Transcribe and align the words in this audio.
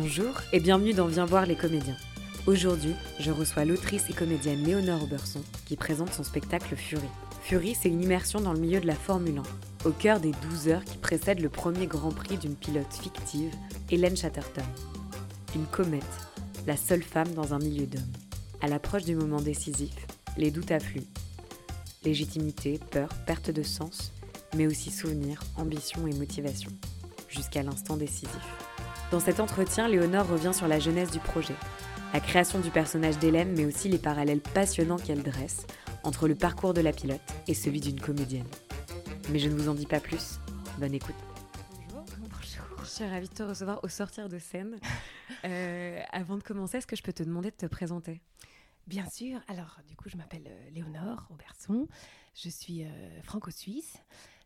Bonjour 0.00 0.32
et 0.52 0.60
bienvenue 0.60 0.92
dans 0.92 1.08
Viens 1.08 1.24
voir 1.24 1.44
les 1.44 1.56
comédiens. 1.56 1.96
Aujourd'hui, 2.46 2.94
je 3.18 3.32
reçois 3.32 3.64
l'autrice 3.64 4.08
et 4.08 4.12
comédienne 4.12 4.62
Léonore 4.62 5.02
Auberson 5.02 5.42
qui 5.66 5.74
présente 5.74 6.12
son 6.12 6.22
spectacle 6.22 6.76
Fury. 6.76 7.08
Fury, 7.42 7.74
c'est 7.74 7.88
une 7.88 8.02
immersion 8.02 8.40
dans 8.40 8.52
le 8.52 8.60
milieu 8.60 8.78
de 8.78 8.86
la 8.86 8.94
Formule 8.94 9.40
1, 9.84 9.88
au 9.88 9.90
cœur 9.90 10.20
des 10.20 10.30
12 10.50 10.68
heures 10.68 10.84
qui 10.84 10.98
précèdent 10.98 11.40
le 11.40 11.48
premier 11.48 11.86
Grand 11.86 12.12
Prix 12.12 12.36
d'une 12.36 12.54
pilote 12.54 12.92
fictive, 12.92 13.52
Hélène 13.90 14.16
Chatterton. 14.16 14.62
Une 15.56 15.66
comète, 15.66 16.04
la 16.68 16.76
seule 16.76 17.02
femme 17.02 17.34
dans 17.34 17.52
un 17.52 17.58
milieu 17.58 17.86
d'hommes. 17.86 18.12
À 18.60 18.68
l'approche 18.68 19.04
du 19.04 19.16
moment 19.16 19.40
décisif, 19.40 20.06
les 20.36 20.52
doutes 20.52 20.70
affluent. 20.70 21.08
Légitimité, 22.04 22.78
peur, 22.92 23.08
perte 23.26 23.50
de 23.50 23.64
sens, 23.64 24.12
mais 24.56 24.68
aussi 24.68 24.92
souvenirs, 24.92 25.42
ambition 25.56 26.06
et 26.06 26.14
motivation, 26.14 26.70
jusqu'à 27.28 27.64
l'instant 27.64 27.96
décisif. 27.96 28.38
Dans 29.10 29.20
cet 29.20 29.40
entretien, 29.40 29.88
Léonore 29.88 30.28
revient 30.28 30.52
sur 30.52 30.68
la 30.68 30.78
jeunesse 30.78 31.10
du 31.10 31.18
projet, 31.18 31.54
la 32.12 32.20
création 32.20 32.58
du 32.58 32.70
personnage 32.70 33.18
d'Hélène, 33.18 33.54
mais 33.56 33.64
aussi 33.64 33.88
les 33.88 33.96
parallèles 33.96 34.42
passionnants 34.42 34.98
qu'elle 34.98 35.22
dresse 35.22 35.66
entre 36.02 36.28
le 36.28 36.34
parcours 36.34 36.74
de 36.74 36.82
la 36.82 36.92
pilote 36.92 37.20
et 37.46 37.54
celui 37.54 37.80
d'une 37.80 37.98
comédienne. 37.98 38.46
Mais 39.30 39.38
je 39.38 39.48
ne 39.48 39.54
vous 39.54 39.70
en 39.70 39.74
dis 39.74 39.86
pas 39.86 40.00
plus. 40.00 40.38
Bonne 40.78 40.92
écoute. 40.92 41.14
Bonjour. 41.88 42.04
Bonjour. 42.18 42.84
Je 42.84 42.88
suis 42.88 43.08
ravie 43.08 43.30
de 43.30 43.34
te 43.34 43.42
recevoir 43.42 43.82
au 43.82 43.88
sortir 43.88 44.28
de 44.28 44.38
scène. 44.38 44.78
Euh, 45.44 46.00
avant 46.10 46.36
de 46.36 46.42
commencer, 46.42 46.78
est-ce 46.78 46.86
que 46.86 46.96
je 46.96 47.02
peux 47.02 47.12
te 47.12 47.22
demander 47.22 47.50
de 47.52 47.56
te 47.56 47.66
présenter? 47.66 48.22
Bien 48.88 49.08
sûr. 49.08 49.38
Alors, 49.46 49.78
du 49.86 49.94
coup, 49.94 50.08
je 50.08 50.16
m'appelle 50.16 50.48
euh, 50.48 50.70
Léonore 50.70 51.28
Auberson. 51.30 51.86
Je 52.34 52.48
suis 52.48 52.82
euh, 52.82 53.22
franco-suisse. 53.22 53.98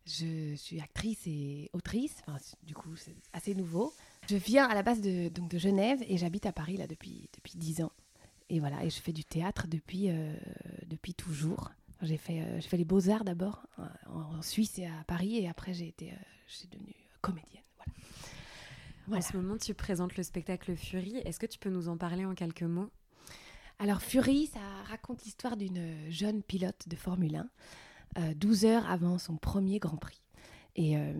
Je 0.05 0.55
suis 0.55 0.81
actrice 0.81 1.23
et 1.27 1.71
autrice. 1.73 2.17
Enfin, 2.27 2.37
du 2.65 2.75
coup, 2.75 2.95
c'est 2.97 3.15
assez 3.33 3.55
nouveau. 3.55 3.95
Je 4.29 4.37
viens 4.37 4.67
à 4.67 4.75
la 4.75 4.83
base 4.83 5.01
de, 5.01 5.29
donc 5.29 5.49
de 5.51 5.59
Genève 5.59 6.03
et 6.07 6.17
j'habite 6.17 6.47
à 6.47 6.53
Paris 6.53 6.77
là 6.77 6.87
depuis 6.87 7.29
depuis 7.35 7.57
dix 7.57 7.83
ans. 7.83 7.93
Et 8.49 8.61
voilà, 8.61 8.85
et 8.85 8.91
je 8.91 9.01
fais 9.01 9.13
du 9.13 9.25
théâtre 9.25 9.67
depuis 9.69 10.11
euh, 10.11 10.35
depuis 10.87 11.15
toujours. 11.15 11.73
J'ai 12.03 12.17
fait 12.17 12.43
euh, 12.43 12.61
fait 12.61 12.77
les 12.77 12.85
beaux 12.85 13.09
arts 13.09 13.25
d'abord 13.25 13.67
en, 14.07 14.41
Suisse 14.43 14.79
et 14.79 14.87
à 14.87 15.05
Paris 15.07 15.39
et 15.39 15.49
après 15.49 15.75
j'ai 15.75 15.89
été 15.89 16.13
euh, 16.13 16.67
devenue 16.71 16.95
comédienne. 17.21 17.63
Voilà. 19.07 19.25
En 19.25 19.29
ce 19.29 19.37
moment, 19.37 19.57
tu 19.57 19.75
présentes 19.75 20.17
le 20.17 20.23
spectacle 20.23 20.77
Fury. 20.77 21.17
Est-ce 21.25 21.41
que 21.41 21.47
tu 21.47 21.59
peux 21.59 21.71
nous 21.71 21.89
en 21.89 21.97
parler 21.97 22.25
en 22.25 22.35
quelques 22.35 22.63
mots? 22.63 22.91
Alors 23.81 24.01
Fury, 24.01 24.47
ça 24.47 24.61
raconte 24.89 25.25
l'histoire 25.25 25.57
d'une 25.57 26.09
jeune 26.09 26.43
pilote 26.43 26.89
de 26.89 26.95
Formule 26.95 27.45
1, 28.17 28.35
12 28.35 28.65
heures 28.67 28.89
avant 28.89 29.19
son 29.19 29.37
premier 29.37 29.81
Grand 29.81 29.97
Prix. 29.97 30.23
Et 30.77 30.97
euh, 30.97 31.13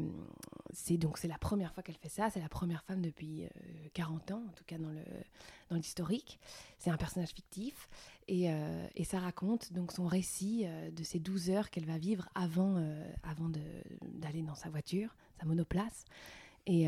c'est 0.73 0.97
donc 0.97 1.19
c'est 1.19 1.29
la 1.29 1.39
première 1.39 1.73
fois 1.75 1.83
qu'elle 1.83 1.97
fait 1.97 2.09
ça. 2.09 2.31
C'est 2.31 2.41
la 2.41 2.49
première 2.49 2.83
femme 2.85 3.03
depuis 3.03 3.45
40 3.95 4.31
euh, 4.31 4.35
ans, 4.35 4.45
en 4.49 4.53
tout 4.53 4.65
cas 4.65 4.79
dans 4.79 4.91
le 4.91 5.03
dans 5.71 5.77
l'historique. 5.77 6.39
C'est 6.79 6.91
un 6.91 6.97
personnage 6.97 7.31
fictif 7.31 7.89
et, 8.29 8.51
euh, 8.51 8.87
et, 8.95 9.05
ça 9.05 9.19
raconte 9.19 9.73
donc 9.73 9.93
son 9.93 10.07
récit 10.07 10.67
de 10.93 11.03
ces 11.03 11.19
12 11.19 11.51
heures 11.51 11.71
qu'elle 11.71 11.87
va 11.87 11.99
vivre 11.99 12.29
avant 12.35 12.79
d'aller 14.03 14.43
dans 14.43 14.55
sa 14.55 14.69
voiture, 14.69 15.17
sa 15.41 15.47
monoplace. 15.47 16.05
Et, 16.67 16.87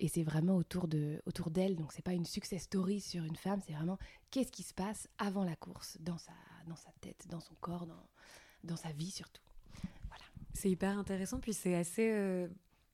et 0.00 0.08
c'est 0.08 0.22
vraiment 0.22 0.56
autour 0.56 0.88
de 0.88 1.22
autour 1.26 1.50
d'elle. 1.50 1.76
Donc 1.76 1.92
c'est 1.92 2.02
pas 2.02 2.14
une 2.14 2.26
success 2.26 2.62
story 2.62 3.00
sur 3.00 3.24
une 3.24 3.36
femme. 3.36 3.60
C'est 3.66 3.72
vraiment 3.72 3.98
qu'est-ce 4.30 4.52
qui 4.52 4.62
se 4.62 4.74
passe 4.74 5.08
avant 5.18 5.44
la 5.44 5.56
course 5.56 5.98
dans 6.00 6.18
sa 6.18 6.32
dans 6.66 6.76
sa 6.76 6.90
tête, 7.00 7.26
dans 7.28 7.40
son 7.40 7.54
corps, 7.60 7.86
dans 7.86 8.02
dans 8.64 8.76
sa 8.76 8.92
vie 8.92 9.10
surtout. 9.10 9.42
C'est 10.52 10.70
hyper 10.70 10.98
intéressant, 10.98 11.38
puis 11.38 11.54
c'est 11.54 11.74
assez 11.74 12.10
euh, 12.10 12.48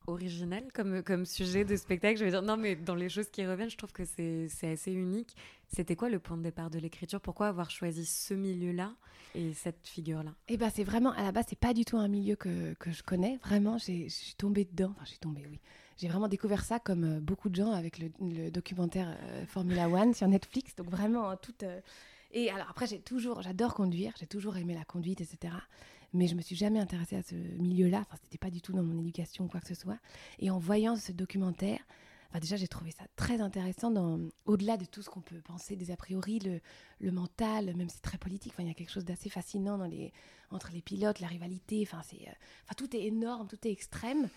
original 0.07 0.63
comme, 0.73 1.03
comme 1.03 1.25
sujet 1.25 1.65
de 1.65 1.75
spectacle. 1.75 2.17
Je 2.17 2.25
veux 2.25 2.31
dire, 2.31 2.41
non, 2.41 2.57
mais 2.57 2.75
dans 2.75 2.95
les 2.95 3.09
choses 3.09 3.29
qui 3.29 3.45
reviennent, 3.45 3.69
je 3.69 3.77
trouve 3.77 3.91
que 3.91 4.03
c'est 4.05 4.71
assez 4.71 4.91
unique. 4.91 5.35
C'était 5.67 5.95
quoi 5.95 6.09
le 6.09 6.19
point 6.19 6.37
de 6.37 6.43
départ 6.43 6.69
de 6.69 6.79
l'écriture? 6.79 7.21
Pourquoi 7.21 7.47
avoir 7.47 7.69
choisi 7.69 8.05
ce 8.05 8.33
milieu-là 8.33 8.93
et 9.35 9.53
cette 9.53 9.85
figure-là? 9.85 10.33
Eh 10.47 10.57
ben, 10.57 10.71
c'est 10.73 10.83
vraiment, 10.83 11.11
à 11.11 11.23
la 11.23 11.31
base, 11.31 11.45
c'est 11.49 11.59
pas 11.59 11.73
du 11.73 11.85
tout 11.85 11.97
un 11.97 12.07
milieu 12.07 12.35
que, 12.35 12.73
que 12.75 12.91
je 12.91 13.03
connais. 13.03 13.37
Vraiment, 13.43 13.77
je 13.77 14.07
suis 14.07 14.35
tombée 14.37 14.65
dedans. 14.65 14.91
Enfin, 14.95 15.05
je 15.05 15.09
suis 15.09 15.19
tombée, 15.19 15.45
oui. 15.49 15.59
J'ai 15.97 16.07
vraiment 16.07 16.27
découvert 16.27 16.63
ça 16.63 16.79
comme 16.79 17.03
euh, 17.03 17.19
beaucoup 17.19 17.49
de 17.49 17.55
gens 17.55 17.71
avec 17.71 17.97
le, 17.97 18.51
documentaire 18.51 19.17
euh, 19.23 19.45
Formula 19.47 19.89
One 19.89 20.13
sur 20.13 20.27
Netflix. 20.27 20.75
Donc 20.75 20.89
vraiment, 20.89 21.29
hein, 21.29 21.37
toute. 21.37 21.63
Et 22.31 22.49
alors 22.51 22.69
après, 22.69 22.87
j'ai 22.87 22.99
toujours, 22.99 23.41
j'adore 23.41 23.73
conduire, 23.73 24.13
j'ai 24.19 24.27
toujours 24.27 24.57
aimé 24.57 24.73
la 24.73 24.85
conduite, 24.85 25.21
etc 25.21 25.53
mais 26.13 26.27
je 26.27 26.35
me 26.35 26.41
suis 26.41 26.55
jamais 26.55 26.79
intéressée 26.79 27.15
à 27.15 27.21
ce 27.21 27.35
milieu-là. 27.35 27.99
Enfin, 28.01 28.17
c'était 28.23 28.37
pas 28.37 28.49
du 28.49 28.61
tout 28.61 28.73
dans 28.73 28.83
mon 28.83 28.97
éducation 28.99 29.45
ou 29.45 29.47
quoi 29.47 29.59
que 29.59 29.67
ce 29.67 29.75
soit. 29.75 29.99
Et 30.39 30.49
en 30.49 30.59
voyant 30.59 30.95
ce 30.95 31.11
documentaire, 31.11 31.79
enfin, 32.29 32.39
déjà, 32.39 32.55
j'ai 32.55 32.67
trouvé 32.67 32.91
ça 32.91 33.03
très 33.15 33.41
intéressant, 33.41 33.91
dans, 33.91 34.19
au-delà 34.45 34.77
de 34.77 34.85
tout 34.85 35.01
ce 35.01 35.09
qu'on 35.09 35.21
peut 35.21 35.41
penser 35.41 35.75
des 35.75 35.91
a 35.91 35.97
priori, 35.97 36.39
le, 36.39 36.61
le 36.99 37.11
mental, 37.11 37.75
même 37.75 37.89
c'est 37.89 38.01
très 38.01 38.17
politique. 38.17 38.53
Enfin, 38.53 38.63
il 38.63 38.69
y 38.69 38.71
a 38.71 38.75
quelque 38.75 38.91
chose 38.91 39.05
d'assez 39.05 39.29
fascinant 39.29 39.77
dans 39.77 39.85
les, 39.85 40.13
entre 40.51 40.71
les 40.71 40.81
pilotes, 40.81 41.19
la 41.19 41.27
rivalité. 41.27 41.83
Enfin, 41.85 42.01
c'est, 42.03 42.27
euh, 42.27 42.33
enfin, 42.63 42.75
tout 42.77 42.95
est 42.95 43.05
énorme, 43.05 43.47
tout 43.47 43.67
est 43.67 43.71
extrême. 43.71 44.29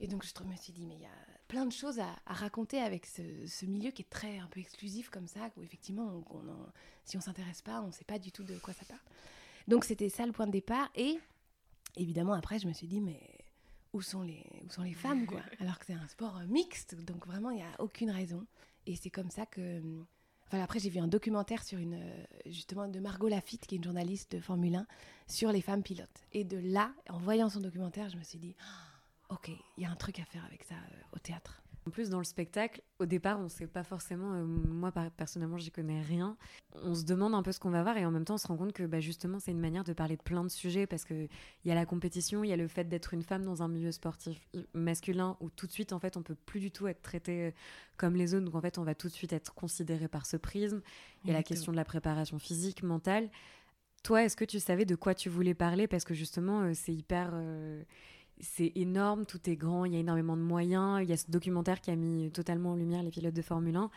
Et 0.00 0.06
donc, 0.06 0.24
je 0.24 0.44
me 0.44 0.56
suis 0.56 0.72
dit, 0.72 0.86
mais 0.86 0.94
il 0.94 1.02
y 1.02 1.06
a 1.06 1.37
plein 1.48 1.66
de 1.66 1.72
choses 1.72 1.98
à, 1.98 2.14
raconter 2.26 2.80
avec 2.80 3.06
ce, 3.06 3.66
milieu 3.66 3.90
qui 3.90 4.02
est 4.02 4.10
très 4.10 4.38
un 4.38 4.46
peu 4.46 4.60
exclusif 4.60 5.08
comme 5.10 5.26
ça, 5.26 5.50
où 5.56 5.62
effectivement, 5.62 6.22
on, 6.30 6.42
si 7.04 7.16
on 7.16 7.20
s'intéresse 7.20 7.62
pas, 7.62 7.80
on 7.80 7.88
ne 7.88 7.92
sait 7.92 8.04
pas 8.04 8.18
du 8.18 8.30
tout 8.30 8.44
de 8.44 8.56
quoi 8.58 8.74
ça 8.74 8.84
parle. 8.84 9.00
Donc 9.66 9.84
c'était 9.84 10.08
ça 10.08 10.26
le 10.26 10.32
point 10.32 10.46
de 10.46 10.52
départ. 10.52 10.90
Et 10.94 11.18
évidemment, 11.96 12.34
après, 12.34 12.58
je 12.58 12.68
me 12.68 12.72
suis 12.72 12.86
dit, 12.86 13.00
mais 13.00 13.20
où 13.92 14.02
sont 14.02 14.22
les, 14.22 14.44
où 14.64 14.70
sont 14.70 14.82
les 14.82 14.94
femmes, 14.94 15.26
quoi? 15.26 15.40
Alors 15.60 15.78
que 15.78 15.86
c'est 15.86 15.94
un 15.94 16.08
sport 16.08 16.36
euh, 16.38 16.46
mixte, 16.46 16.94
donc 17.04 17.26
vraiment, 17.26 17.50
il 17.50 17.56
n'y 17.56 17.62
a 17.62 17.80
aucune 17.80 18.10
raison. 18.10 18.46
Et 18.86 18.96
c'est 18.96 19.10
comme 19.10 19.30
ça 19.30 19.46
que... 19.46 19.82
Enfin, 20.46 20.62
après, 20.62 20.78
j'ai 20.78 20.88
vu 20.88 20.98
un 20.98 21.08
documentaire 21.08 21.62
sur 21.62 21.78
une, 21.78 21.94
euh, 21.94 22.24
justement, 22.46 22.88
de 22.88 23.00
Margot 23.00 23.28
Lafitte, 23.28 23.66
qui 23.66 23.74
est 23.74 23.78
une 23.78 23.84
journaliste 23.84 24.32
de 24.32 24.40
Formule 24.40 24.76
1, 24.76 24.86
sur 25.26 25.52
les 25.52 25.60
femmes 25.60 25.82
pilotes. 25.82 26.24
Et 26.32 26.44
de 26.44 26.58
là, 26.58 26.92
en 27.10 27.18
voyant 27.18 27.50
son 27.50 27.60
documentaire, 27.60 28.08
je 28.08 28.16
me 28.16 28.22
suis 28.22 28.38
dit, 28.38 28.54
ah, 28.60 28.87
ok, 29.30 29.50
il 29.76 29.82
y 29.82 29.86
a 29.86 29.90
un 29.90 29.96
truc 29.96 30.20
à 30.20 30.24
faire 30.24 30.44
avec 30.44 30.64
ça 30.64 30.74
euh, 30.74 31.16
au 31.16 31.18
théâtre. 31.18 31.62
En 31.88 31.90
plus, 31.90 32.10
dans 32.10 32.18
le 32.18 32.24
spectacle, 32.24 32.82
au 32.98 33.06
départ, 33.06 33.38
on 33.40 33.44
ne 33.44 33.48
sait 33.48 33.66
pas 33.66 33.82
forcément, 33.82 34.34
euh, 34.34 34.44
moi 34.44 34.92
personnellement, 35.16 35.56
j'y 35.56 35.70
connais 35.70 36.02
rien. 36.02 36.36
On 36.74 36.94
se 36.94 37.04
demande 37.04 37.34
un 37.34 37.42
peu 37.42 37.50
ce 37.50 37.58
qu'on 37.58 37.70
va 37.70 37.82
voir 37.82 37.96
et 37.96 38.04
en 38.04 38.10
même 38.10 38.26
temps, 38.26 38.34
on 38.34 38.38
se 38.38 38.46
rend 38.46 38.58
compte 38.58 38.74
que 38.74 38.82
bah, 38.82 39.00
justement, 39.00 39.38
c'est 39.38 39.52
une 39.52 39.58
manière 39.58 39.84
de 39.84 39.94
parler 39.94 40.18
de 40.18 40.22
plein 40.22 40.44
de 40.44 40.50
sujets 40.50 40.86
parce 40.86 41.06
qu'il 41.06 41.30
y 41.64 41.70
a 41.70 41.74
la 41.74 41.86
compétition, 41.86 42.44
il 42.44 42.50
y 42.50 42.52
a 42.52 42.58
le 42.58 42.68
fait 42.68 42.84
d'être 42.84 43.14
une 43.14 43.22
femme 43.22 43.42
dans 43.42 43.62
un 43.62 43.68
milieu 43.68 43.90
sportif 43.90 44.46
masculin 44.74 45.38
où 45.40 45.48
tout 45.48 45.66
de 45.66 45.72
suite, 45.72 45.94
en 45.94 45.98
fait, 45.98 46.18
on 46.18 46.22
peut 46.22 46.34
plus 46.34 46.60
du 46.60 46.70
tout 46.70 46.88
être 46.88 47.00
traité 47.00 47.46
euh, 47.46 47.50
comme 47.96 48.16
les 48.16 48.34
autres. 48.34 48.44
Donc, 48.44 48.54
en 48.54 48.60
fait, 48.60 48.76
on 48.76 48.84
va 48.84 48.94
tout 48.94 49.08
de 49.08 49.14
suite 49.14 49.32
être 49.32 49.54
considéré 49.54 50.08
par 50.08 50.26
ce 50.26 50.36
prisme. 50.36 50.82
Il 51.24 51.28
y 51.28 51.30
a 51.30 51.36
la 51.38 51.42
question 51.42 51.72
de 51.72 51.78
la 51.78 51.86
préparation 51.86 52.38
physique, 52.38 52.82
mentale. 52.82 53.30
Toi, 54.02 54.24
est-ce 54.24 54.36
que 54.36 54.44
tu 54.44 54.60
savais 54.60 54.84
de 54.84 54.94
quoi 54.94 55.14
tu 55.14 55.30
voulais 55.30 55.54
parler? 55.54 55.86
Parce 55.86 56.04
que 56.04 56.12
justement, 56.12 56.64
euh, 56.64 56.72
c'est 56.74 56.92
hyper 56.92 57.30
c'est 58.40 58.72
énorme, 58.74 59.26
tout 59.26 59.48
est 59.48 59.56
grand, 59.56 59.84
il 59.84 59.92
y 59.92 59.96
a 59.96 60.00
énormément 60.00 60.36
de 60.36 60.42
moyens. 60.42 61.00
Il 61.02 61.08
y 61.08 61.12
a 61.12 61.16
ce 61.16 61.30
documentaire 61.30 61.80
qui 61.80 61.90
a 61.90 61.96
mis 61.96 62.30
totalement 62.30 62.72
en 62.72 62.76
lumière 62.76 63.02
les 63.02 63.10
pilotes 63.10 63.34
de 63.34 63.42
Formule 63.42 63.76
1. 63.76 63.90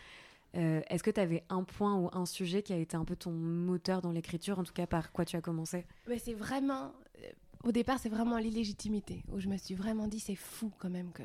Euh, 0.54 0.82
est-ce 0.88 1.02
que 1.02 1.10
tu 1.10 1.20
avais 1.20 1.44
un 1.48 1.64
point 1.64 1.96
ou 1.96 2.10
un 2.12 2.26
sujet 2.26 2.62
qui 2.62 2.72
a 2.72 2.76
été 2.76 2.96
un 2.96 3.04
peu 3.04 3.16
ton 3.16 3.30
moteur 3.30 4.02
dans 4.02 4.12
l'écriture, 4.12 4.58
en 4.58 4.64
tout 4.64 4.74
cas 4.74 4.86
par 4.86 5.12
quoi 5.12 5.24
tu 5.24 5.36
as 5.36 5.40
commencé? 5.40 5.86
C'est 6.18 6.34
vraiment, 6.34 6.92
euh, 7.22 7.30
au 7.64 7.72
départ, 7.72 7.98
c'est 7.98 8.10
vraiment 8.10 8.36
l'illégitimité, 8.36 9.24
où 9.32 9.40
je 9.40 9.48
me 9.48 9.56
suis 9.56 9.74
vraiment 9.74 10.08
dit, 10.08 10.20
c'est 10.20 10.36
fou 10.36 10.70
quand 10.78 10.90
même 10.90 11.12
que 11.12 11.22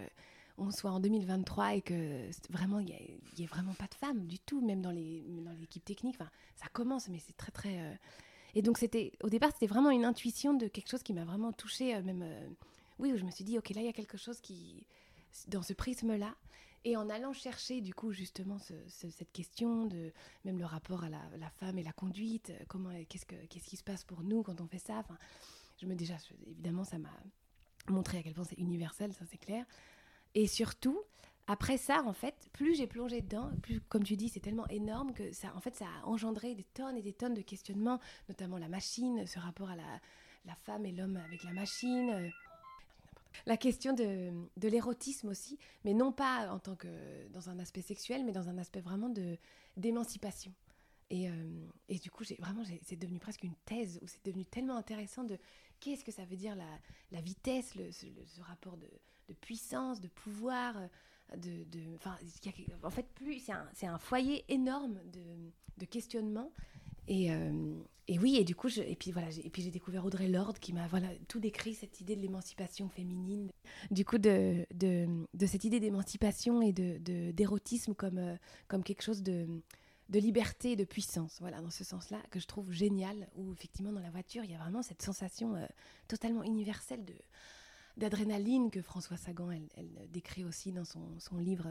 on 0.59 0.71
soit 0.71 0.89
en 0.89 0.99
2023 0.99 1.75
et 1.75 1.81
que 1.81 2.29
vraiment, 2.49 2.79
il 2.79 2.87
n'y 2.87 3.43
ait, 3.43 3.45
vraiment 3.45 3.73
pas 3.73 3.85
de 3.85 3.93
femmes 3.93 4.25
du 4.25 4.39
tout, 4.39 4.59
même 4.59 4.81
dans 4.81 4.89
l'équipe 4.89 5.85
technique. 5.85 6.15
Enfin, 6.19 6.31
ça 6.55 6.65
commence, 6.73 7.09
mais 7.09 7.19
c'est 7.19 7.37
très, 7.37 7.51
très... 7.51 7.79
Euh, 7.79 7.93
et 8.55 8.63
donc, 8.63 8.79
c'était, 8.79 9.11
au 9.21 9.29
départ, 9.29 9.51
c'était 9.53 9.67
vraiment 9.67 9.91
une 9.91 10.03
intuition 10.03 10.55
de 10.55 10.67
quelque 10.67 10.89
chose 10.89 11.03
qui 11.03 11.13
m'a 11.13 11.25
vraiment 11.25 11.51
touchée, 11.51 12.01
même 12.01 12.25
oui, 12.99 13.13
où 13.13 13.17
je 13.17 13.23
me 13.23 13.31
suis 13.31 13.43
dit, 13.43 13.57
ok, 13.57 13.69
là, 13.71 13.81
il 13.81 13.85
y 13.85 13.89
a 13.89 13.93
quelque 13.93 14.17
chose 14.17 14.39
qui, 14.41 14.85
dans 15.47 15.61
ce 15.61 15.73
prisme-là, 15.73 16.35
et 16.83 16.95
en 16.95 17.09
allant 17.09 17.33
chercher, 17.33 17.81
du 17.81 17.93
coup, 17.93 18.11
justement, 18.11 18.57
cette 18.87 19.31
question 19.31 19.85
de 19.85 20.13
même 20.45 20.57
le 20.57 20.65
rapport 20.65 21.03
à 21.03 21.09
la, 21.09 21.49
femme 21.59 21.77
et 21.77 21.83
la 21.83 21.91
conduite, 21.91 22.51
euh, 22.51 22.63
comment, 22.67 22.91
qu'est-ce, 23.09 23.25
que, 23.25 23.35
qu'est-ce 23.47 23.65
qui 23.65 23.77
se 23.77 23.83
passe 23.83 24.03
pour 24.03 24.23
nous 24.23 24.43
quand 24.43 24.61
on 24.61 24.67
fait 24.67 24.79
ça. 24.79 24.99
Enfin, 24.99 25.17
je 25.81 25.85
me 25.85 25.95
déjà, 25.95 26.15
évidemment, 26.45 26.83
ça 26.83 26.97
m'a 26.97 27.11
montré 27.89 28.19
à 28.19 28.23
quel 28.23 28.33
point 28.33 28.45
c'est 28.45 28.59
universel, 28.59 29.11
ça 29.13 29.25
c'est 29.29 29.37
clair. 29.37 29.65
Et 30.33 30.47
surtout, 30.47 31.01
après 31.47 31.77
ça, 31.77 32.03
en 32.03 32.13
fait, 32.13 32.47
plus 32.53 32.75
j'ai 32.75 32.87
plongé 32.87 33.21
dedans, 33.21 33.51
plus, 33.61 33.81
comme 33.81 34.03
tu 34.03 34.15
dis, 34.15 34.29
c'est 34.29 34.39
tellement 34.39 34.67
énorme 34.67 35.13
que 35.13 35.31
ça, 35.33 35.53
en 35.55 35.59
fait, 35.59 35.75
ça 35.75 35.85
a 35.85 36.05
engendré 36.05 36.55
des 36.55 36.63
tonnes 36.63 36.95
et 36.95 37.01
des 37.01 37.13
tonnes 37.13 37.33
de 37.33 37.41
questionnements, 37.41 37.99
notamment 38.29 38.57
la 38.57 38.69
machine, 38.69 39.25
ce 39.25 39.39
rapport 39.39 39.69
à 39.69 39.75
la, 39.75 39.99
la 40.45 40.55
femme 40.55 40.85
et 40.85 40.91
l'homme 40.91 41.17
avec 41.17 41.43
la 41.43 41.51
machine. 41.51 42.31
Euh, 43.37 43.43
la 43.45 43.57
question 43.57 43.93
de, 43.93 44.31
de 44.57 44.67
l'érotisme 44.67 45.29
aussi, 45.29 45.57
mais 45.83 45.93
non 45.93 46.11
pas 46.11 46.49
en 46.51 46.59
tant 46.59 46.75
que 46.75 46.87
dans 47.29 47.49
un 47.49 47.59
aspect 47.59 47.81
sexuel, 47.81 48.23
mais 48.25 48.31
dans 48.31 48.49
un 48.49 48.57
aspect 48.57 48.81
vraiment 48.81 49.09
de 49.09 49.37
d'émancipation. 49.75 50.53
Et, 51.09 51.29
euh, 51.29 51.67
et, 51.87 51.99
du 51.99 52.11
coup, 52.11 52.25
j'ai 52.25 52.35
vraiment, 52.35 52.63
c'est 52.83 52.97
devenu 52.97 53.19
presque 53.19 53.43
une 53.43 53.55
thèse 53.65 53.99
où 54.01 54.07
c'est 54.07 54.25
devenu 54.25 54.43
tellement 54.43 54.75
intéressant 54.75 55.23
de 55.23 55.37
qu'est-ce 55.79 56.03
que 56.03 56.11
ça 56.11 56.25
veut 56.25 56.35
dire 56.35 56.55
la, 56.55 57.21
vitesse, 57.21 57.75
le, 57.75 57.91
ce, 57.91 58.07
rapport 58.41 58.75
de, 58.75 59.33
puissance, 59.35 60.01
de 60.01 60.09
pouvoir, 60.09 60.75
de, 61.37 61.63
de 61.65 61.79
en 62.83 62.89
fait, 62.89 63.07
plus 63.13 63.39
c'est 63.39 63.53
un, 63.85 63.93
un, 63.93 63.99
foyer 63.99 64.43
énorme 64.49 64.99
de, 65.13 65.51
de 65.77 65.85
questionnement. 65.85 66.51
Et, 67.07 67.29
et, 68.07 68.19
oui, 68.19 68.37
et 68.37 68.43
du 68.43 68.55
coup, 68.55 68.67
et 68.67 68.95
puis 68.95 69.11
voilà, 69.11 69.29
et 69.43 69.49
puis 69.49 69.61
j'ai 69.61 69.71
découvert 69.71 70.05
Audrey 70.05 70.27
Lorde 70.27 70.59
qui 70.59 70.73
m'a 70.73 70.87
voilà 70.87 71.07
tout 71.27 71.39
décrit 71.39 71.73
cette 71.73 72.01
idée 72.01 72.15
de 72.15 72.21
l'émancipation 72.21 72.89
féminine, 72.89 73.49
du 73.91 74.03
coup 74.03 74.17
de, 74.17 74.65
de, 74.73 75.07
de 75.33 75.45
cette 75.45 75.63
idée 75.63 75.79
d'émancipation 75.79 76.61
et 76.61 76.73
de 76.73 77.31
d'érotisme 77.31 77.93
comme 77.93 78.37
comme 78.67 78.83
quelque 78.83 79.03
chose 79.03 79.23
de 79.23 79.47
de 80.09 80.19
liberté 80.19 80.71
et 80.71 80.75
de 80.75 80.85
puissance, 80.85 81.37
voilà, 81.41 81.61
dans 81.61 81.69
ce 81.69 81.83
sens-là, 81.83 82.21
que 82.31 82.39
je 82.39 82.47
trouve 82.47 82.71
génial, 82.71 83.27
où 83.35 83.51
effectivement 83.51 83.91
dans 83.91 84.01
la 84.01 84.09
voiture, 84.09 84.43
il 84.43 84.51
y 84.51 84.55
a 84.55 84.57
vraiment 84.57 84.81
cette 84.81 85.01
sensation 85.01 85.55
euh, 85.55 85.65
totalement 86.07 86.43
universelle 86.43 87.03
d'adrénaline 87.97 88.69
que 88.71 88.81
François 88.81 89.17
Sagan, 89.17 89.49
elle, 89.51 89.89
décrit 90.11 90.45
aussi 90.45 90.71
dans 90.71 90.85
son, 90.85 91.19
son 91.19 91.37
livre. 91.37 91.67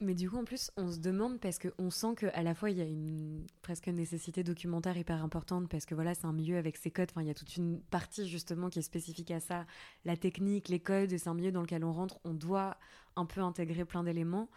Mais 0.00 0.14
du 0.14 0.28
coup, 0.28 0.36
en 0.36 0.44
plus, 0.44 0.70
on 0.76 0.90
se 0.90 0.98
demande 0.98 1.40
parce 1.40 1.58
qu'on 1.58 1.90
sent 1.90 2.16
qu'à 2.16 2.42
la 2.42 2.54
fois, 2.54 2.70
il 2.70 2.76
y 2.76 2.82
a 2.82 2.84
une 2.84 3.46
presque 3.62 3.88
nécessité 3.88 4.44
documentaire 4.44 4.96
hyper 4.96 5.22
importante 5.24 5.70
parce 5.70 5.86
que 5.86 5.94
voilà, 5.94 6.14
c'est 6.14 6.26
un 6.26 6.34
milieu 6.34 6.58
avec 6.58 6.76
ses 6.76 6.90
codes. 6.90 7.08
Enfin, 7.10 7.22
il 7.22 7.28
y 7.28 7.30
a 7.30 7.34
toute 7.34 7.56
une 7.56 7.80
partie 7.80 8.28
justement 8.28 8.68
qui 8.68 8.80
est 8.80 8.82
spécifique 8.82 9.30
à 9.30 9.40
ça, 9.40 9.64
la 10.04 10.16
technique, 10.18 10.68
les 10.68 10.80
codes. 10.80 11.16
C'est 11.16 11.28
un 11.28 11.34
milieu 11.34 11.50
dans 11.50 11.62
lequel 11.62 11.82
on 11.82 11.92
rentre. 11.92 12.20
On 12.24 12.34
doit 12.34 12.76
un 13.16 13.24
peu 13.24 13.40
intégrer 13.40 13.86
plein 13.86 14.04
d'éléments. 14.04 14.50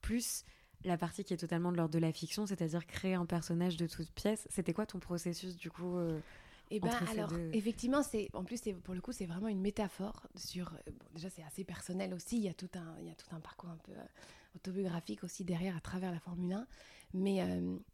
Plus, 0.00 0.44
la 0.84 0.96
partie 0.96 1.24
qui 1.24 1.34
est 1.34 1.38
totalement 1.38 1.72
de 1.72 1.76
l'ordre 1.76 1.94
de 1.94 1.98
la 1.98 2.12
fiction, 2.12 2.46
c'est-à-dire 2.46 2.86
créer 2.86 3.14
un 3.14 3.26
personnage 3.26 3.76
de 3.76 3.88
toute 3.88 4.12
pièce. 4.12 4.46
C'était 4.48 4.72
quoi 4.72 4.86
ton 4.86 5.00
processus 5.00 5.56
du 5.56 5.70
coup 5.70 5.96
euh, 5.96 6.20
Eh 6.70 6.80
ben 6.80 6.90
alors 7.10 7.32
effectivement, 7.52 8.02
c'est 8.02 8.28
en 8.32 8.44
plus 8.44 8.60
pour 8.82 8.94
le 8.94 9.00
coup 9.00 9.12
c'est 9.12 9.26
vraiment 9.26 9.48
une 9.48 9.60
métaphore 9.60 10.26
sur. 10.34 10.72
Euh, 10.72 10.90
déjà 11.14 11.28
c'est 11.30 11.42
assez 11.42 11.64
personnel 11.64 12.14
aussi. 12.14 12.36
Il 12.38 12.44
y 12.44 12.48
a 12.48 12.54
tout 12.54 12.70
un 12.74 12.96
il 13.00 13.06
y 13.06 13.10
a 13.10 13.14
tout 13.14 13.34
un 13.34 13.40
parcours 13.40 13.70
un 13.70 13.78
peu 13.84 13.92
euh, 13.92 14.04
autobiographique 14.56 15.24
aussi 15.24 15.44
derrière 15.44 15.76
à 15.76 15.80
travers 15.80 16.10
la 16.10 16.20
Formule 16.20 16.52
1. 16.52 16.66
Mais 17.14 17.42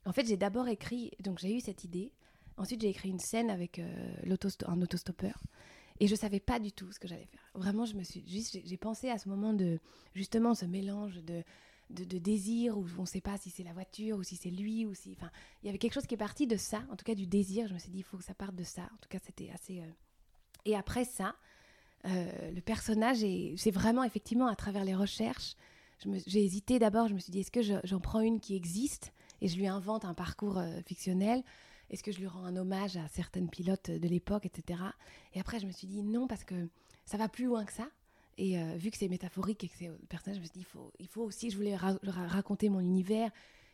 en 0.06 0.12
fait 0.12 0.26
j'ai 0.26 0.38
d'abord 0.38 0.66
écrit 0.68 1.10
donc 1.20 1.38
j'ai 1.40 1.54
eu 1.54 1.60
cette 1.60 1.84
idée. 1.84 2.12
Ensuite 2.56 2.80
j'ai 2.80 2.88
écrit 2.88 3.10
une 3.10 3.18
scène 3.18 3.50
avec 3.50 3.78
un 3.80 4.30
autostoppeur. 4.30 5.38
Et 6.00 6.06
je 6.06 6.14
savais 6.14 6.40
pas 6.40 6.58
du 6.58 6.72
tout 6.72 6.90
ce 6.92 6.98
que 6.98 7.06
j'allais 7.06 7.26
faire. 7.26 7.50
Vraiment, 7.54 7.84
je 7.84 7.94
me 7.94 8.02
suis 8.02 8.24
juste, 8.26 8.58
j'ai 8.64 8.76
pensé 8.78 9.10
à 9.10 9.18
ce 9.18 9.28
moment 9.28 9.52
de 9.52 9.78
justement 10.14 10.54
ce 10.54 10.64
mélange 10.64 11.16
de 11.22 11.44
de, 11.90 12.18
désir, 12.18 12.78
où 12.78 12.86
on 12.98 13.02
ne 13.02 13.06
sait 13.06 13.20
pas 13.20 13.36
si 13.36 13.50
c'est 13.50 13.62
la 13.62 13.72
voiture, 13.72 14.18
ou 14.18 14.22
si 14.22 14.36
c'est 14.36 14.50
lui, 14.50 14.86
ou 14.86 14.94
si... 14.94 15.12
Enfin, 15.16 15.30
il 15.62 15.66
y 15.66 15.68
avait 15.68 15.78
quelque 15.78 15.94
chose 15.94 16.06
qui 16.06 16.14
est 16.14 16.18
parti 16.18 16.46
de 16.46 16.56
ça, 16.56 16.82
en 16.90 16.96
tout 16.96 17.04
cas 17.04 17.14
du 17.14 17.26
désir. 17.26 17.68
Je 17.68 17.74
me 17.74 17.78
suis 17.78 17.90
dit, 17.90 17.98
il 17.98 18.04
faut 18.04 18.16
que 18.16 18.24
ça 18.24 18.34
parte 18.34 18.54
de 18.54 18.64
ça. 18.64 18.82
En 18.82 18.96
tout 19.00 19.08
cas, 19.08 19.18
c'était 19.24 19.50
assez... 19.50 19.80
Euh, 19.80 19.90
et 20.64 20.76
après 20.76 21.04
ça, 21.04 21.36
euh, 22.06 22.50
le 22.50 22.60
personnage, 22.60 23.18
c'est 23.56 23.70
vraiment 23.70 24.04
effectivement 24.04 24.46
à 24.46 24.56
travers 24.56 24.84
les 24.84 24.94
recherches, 24.94 25.56
j'ai 26.26 26.42
hésité 26.42 26.78
d'abord, 26.78 27.08
je 27.08 27.14
me 27.14 27.18
suis 27.18 27.30
dit, 27.30 27.40
est-ce 27.40 27.50
que 27.50 27.60
j'en 27.84 28.00
prends 28.00 28.20
une 28.20 28.40
qui 28.40 28.56
existe 28.56 29.12
et 29.42 29.48
je 29.48 29.56
lui 29.56 29.66
invente 29.66 30.04
un 30.04 30.14
parcours 30.14 30.58
euh, 30.58 30.80
fictionnel? 30.86 31.42
Est-ce 31.90 32.02
que 32.02 32.12
je 32.12 32.18
lui 32.18 32.26
rends 32.26 32.44
un 32.44 32.56
hommage 32.56 32.96
à 32.96 33.06
certaines 33.08 33.50
pilotes 33.50 33.90
de 33.90 34.08
l'époque, 34.08 34.46
etc. 34.46 34.80
Et 35.34 35.40
après, 35.40 35.58
je 35.58 35.66
me 35.66 35.72
suis 35.72 35.86
dit, 35.86 36.02
non, 36.02 36.26
parce 36.26 36.44
que 36.44 36.68
ça 37.04 37.16
va 37.16 37.28
plus 37.28 37.46
loin 37.46 37.64
que 37.64 37.72
ça. 37.72 37.88
Et 38.40 38.58
euh, 38.58 38.74
vu 38.74 38.90
que 38.90 38.96
c'est 38.96 39.08
métaphorique 39.08 39.64
et 39.64 39.68
que 39.68 39.74
c'est 39.78 39.90
personnage, 40.08 40.36
je 40.36 40.40
me 40.40 40.46
suis 40.46 40.60
dit, 40.60 40.66
il 40.98 41.06
faut, 41.08 41.22
aussi, 41.22 41.50
je 41.50 41.56
voulais 41.58 41.76
raconter 41.76 42.70
mon 42.70 42.80
univers. 42.80 43.30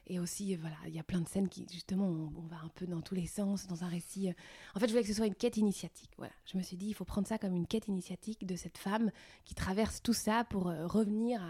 Et 0.09 0.19
aussi, 0.19 0.57
voilà, 0.57 0.77
il 0.89 0.95
y 0.95 0.99
a 0.99 1.05
plein 1.05 1.21
de 1.21 1.29
scènes 1.29 1.49
qui, 1.49 1.65
justement, 1.73 2.07
on, 2.09 2.47
va 2.49 2.57
un 2.65 2.69
peu 2.75 2.85
dans 2.85 3.01
tous 3.01 3.15
les 3.15 3.29
sens, 3.29 3.69
dans 3.69 3.85
un 3.85 3.89
récit. 3.89 4.29
Euh. 4.29 4.33
En 4.75 4.81
fait, 4.81 4.87
je 4.87 4.91
voulais 4.91 5.03
que 5.03 5.09
ce 5.09 5.15
soit 5.15 5.29
une 5.29 5.37
quête 5.37 5.57
initiatique. 5.57 6.11
Voilà. 6.17 6.33
Je 6.47 6.59
me 6.59 6.65
suis 6.65 6.77
dit, 6.77 6.89
il 6.89 6.95
faut 6.95 7.05
prendre 7.05 7.29
ça 7.29 7.39
comme 7.39 7.55
une 7.55 7.69
quête 7.69 7.87
initiatique 7.87 8.45
de 8.45 8.57
cette 8.57 8.77
femme 8.77 9.13
qui 9.45 9.55
traverse 9.55 10.03
tout 10.03 10.13
ça 10.13 10.43
pour 10.43 10.67
euh, 10.67 10.89
revenir 10.89 11.41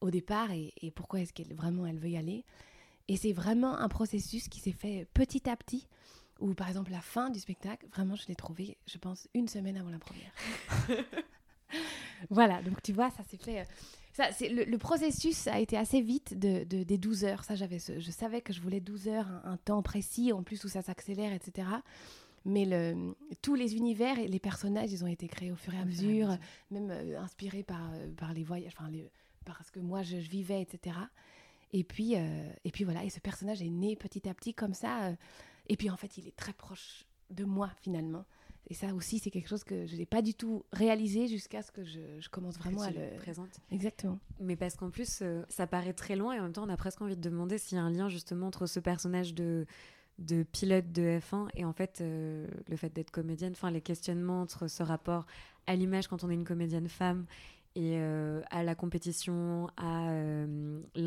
au 0.00 0.10
départ 0.10 0.50
et, 0.50 0.72
pourquoi 0.94 1.20
est-ce 1.20 1.34
qu'elle 1.34 1.52
vraiment 1.54 1.84
elle 1.84 1.98
veut 1.98 2.08
y 2.08 2.16
aller. 2.16 2.46
Et 3.08 3.18
c'est 3.18 3.32
vraiment 3.32 3.76
un 3.76 3.90
processus 3.90 4.48
qui 4.48 4.60
s'est 4.60 4.72
fait 4.72 5.06
petit 5.12 5.50
à 5.50 5.56
petit. 5.56 5.86
Où, 6.40 6.54
par 6.54 6.68
exemple, 6.68 6.92
la 6.92 7.02
fin 7.02 7.28
du 7.28 7.40
spectacle, 7.40 7.86
vraiment, 7.88 8.14
je 8.14 8.26
l'ai 8.26 8.36
trouvé, 8.36 8.78
je 8.86 8.96
pense, 8.96 9.28
une 9.34 9.48
semaine 9.48 9.76
avant 9.76 9.90
la 9.90 9.98
première. 9.98 10.32
voilà, 12.30 12.62
donc 12.62 12.82
tu 12.82 12.92
vois, 12.92 13.10
ça 13.10 13.22
s'est 13.24 13.36
fait. 13.36 13.60
Euh, 13.60 13.64
ça, 14.12 14.32
c'est 14.32 14.48
le, 14.48 14.78
processus 14.78 15.46
a 15.46 15.60
été 15.60 15.76
assez 15.76 16.00
vite 16.00 16.38
de, 16.38 16.64
des 16.64 16.98
12 16.98 17.24
heures. 17.24 17.44
Ça, 17.44 17.54
j'avais, 17.54 17.78
je 17.78 18.10
savais 18.10 18.40
que 18.40 18.52
je 18.52 18.60
voulais 18.60 18.80
12 18.80 19.08
heures, 19.08 19.28
un, 19.44 19.56
temps 19.56 19.82
précis, 19.82 20.32
en 20.32 20.42
plus 20.42 20.64
où 20.64 20.68
ça 20.68 20.82
s'accélère, 20.82 21.32
etc. 21.32 21.68
Mais 22.44 22.64
le, 22.64 23.14
tous 23.42 23.54
les 23.54 23.76
univers 23.76 24.18
et 24.18 24.26
les 24.26 24.40
personnages, 24.40 24.90
ils 24.92 25.04
ont 25.04 25.08
été 25.08 25.28
créés 25.28 25.52
au 25.52 25.56
fur 25.56 25.72
et 25.72 25.78
à 25.78 25.84
mesure, 25.84 26.36
même 26.70 26.90
euh, 26.90 27.20
inspirés 27.20 27.62
par, 27.62 27.92
euh, 27.92 28.10
par 28.16 28.32
les 28.32 28.42
voyages, 28.42 28.72
enfin, 28.76 28.90
les, 28.90 29.08
parce 29.44 29.70
que 29.70 29.78
moi, 29.78 30.02
je, 30.02 30.16
vivais, 30.16 30.62
etc. 30.62 30.96
Et 31.72 31.84
puis, 31.84 32.14
et 32.14 32.70
puis 32.72 32.84
voilà, 32.84 33.04
et 33.04 33.10
ce 33.10 33.20
personnage 33.20 33.62
est 33.62 33.68
né 33.68 33.94
petit 33.94 34.26
à 34.28 34.34
petit 34.34 34.54
comme 34.54 34.72
ça. 34.72 35.12
et 35.68 35.76
puis 35.76 35.90
en 35.90 35.96
fait, 35.98 36.16
il 36.16 36.26
est 36.26 36.34
très 36.34 36.54
proche 36.54 37.04
de 37.30 37.44
moi 37.44 37.70
finalement. 37.82 38.24
Et 38.68 38.74
ça 38.74 38.94
aussi, 38.94 39.18
c'est 39.18 39.30
quelque 39.30 39.48
chose 39.48 39.64
que 39.64 39.86
je 39.86 39.96
n'ai 39.96 40.04
pas 40.06 40.20
du 40.20 40.34
tout 40.34 40.64
réalisé 40.72 41.26
jusqu'à 41.26 41.62
ce 41.62 41.72
que 41.72 41.84
je, 41.84 42.28
commence 42.30 42.58
vraiment 42.58 42.82
à 42.82 42.90
le 42.90 43.16
présenter. 43.16 43.60
Exactement. 43.70 44.18
Mais 44.40 44.56
parce 44.56 44.76
qu'en 44.76 44.90
plus, 44.90 45.20
euh, 45.22 45.42
ça 45.48 45.66
paraît 45.66 45.94
très 45.94 46.16
loin 46.16 46.34
et 46.34 46.38
en 46.38 46.42
même 46.42 46.52
temps, 46.52 46.66
on 46.66 46.68
a 46.68 46.76
presque 46.76 47.00
envie 47.00 47.16
de 47.16 47.20
demander 47.20 47.56
s'il 47.56 47.76
y 47.76 47.80
a 47.80 47.84
un 47.84 47.90
lien 47.90 48.08
justement 48.08 48.46
entre 48.46 48.66
ce 48.66 48.80
personnage 48.80 49.34
de 49.34 49.66
de 50.18 50.42
pilote 50.42 50.90
de 50.90 51.20
F1 51.20 51.48
et 51.54 51.64
en 51.64 51.72
fait 51.72 52.00
euh, 52.00 52.48
le 52.68 52.76
fait 52.76 52.92
d'être 52.92 53.12
comédienne, 53.12 53.52
enfin 53.52 53.70
les 53.70 53.80
questionnements 53.80 54.42
entre 54.42 54.66
ce 54.66 54.82
rapport 54.82 55.26
à 55.66 55.76
l'image 55.76 56.08
quand 56.08 56.24
on 56.24 56.30
est 56.30 56.34
une 56.34 56.44
comédienne 56.44 56.88
femme 56.88 57.24
et 57.76 57.92
euh, 57.94 58.42
à 58.50 58.64
la 58.64 58.74
compétition, 58.74 59.68
à 59.76 60.10
euh, 60.10 60.46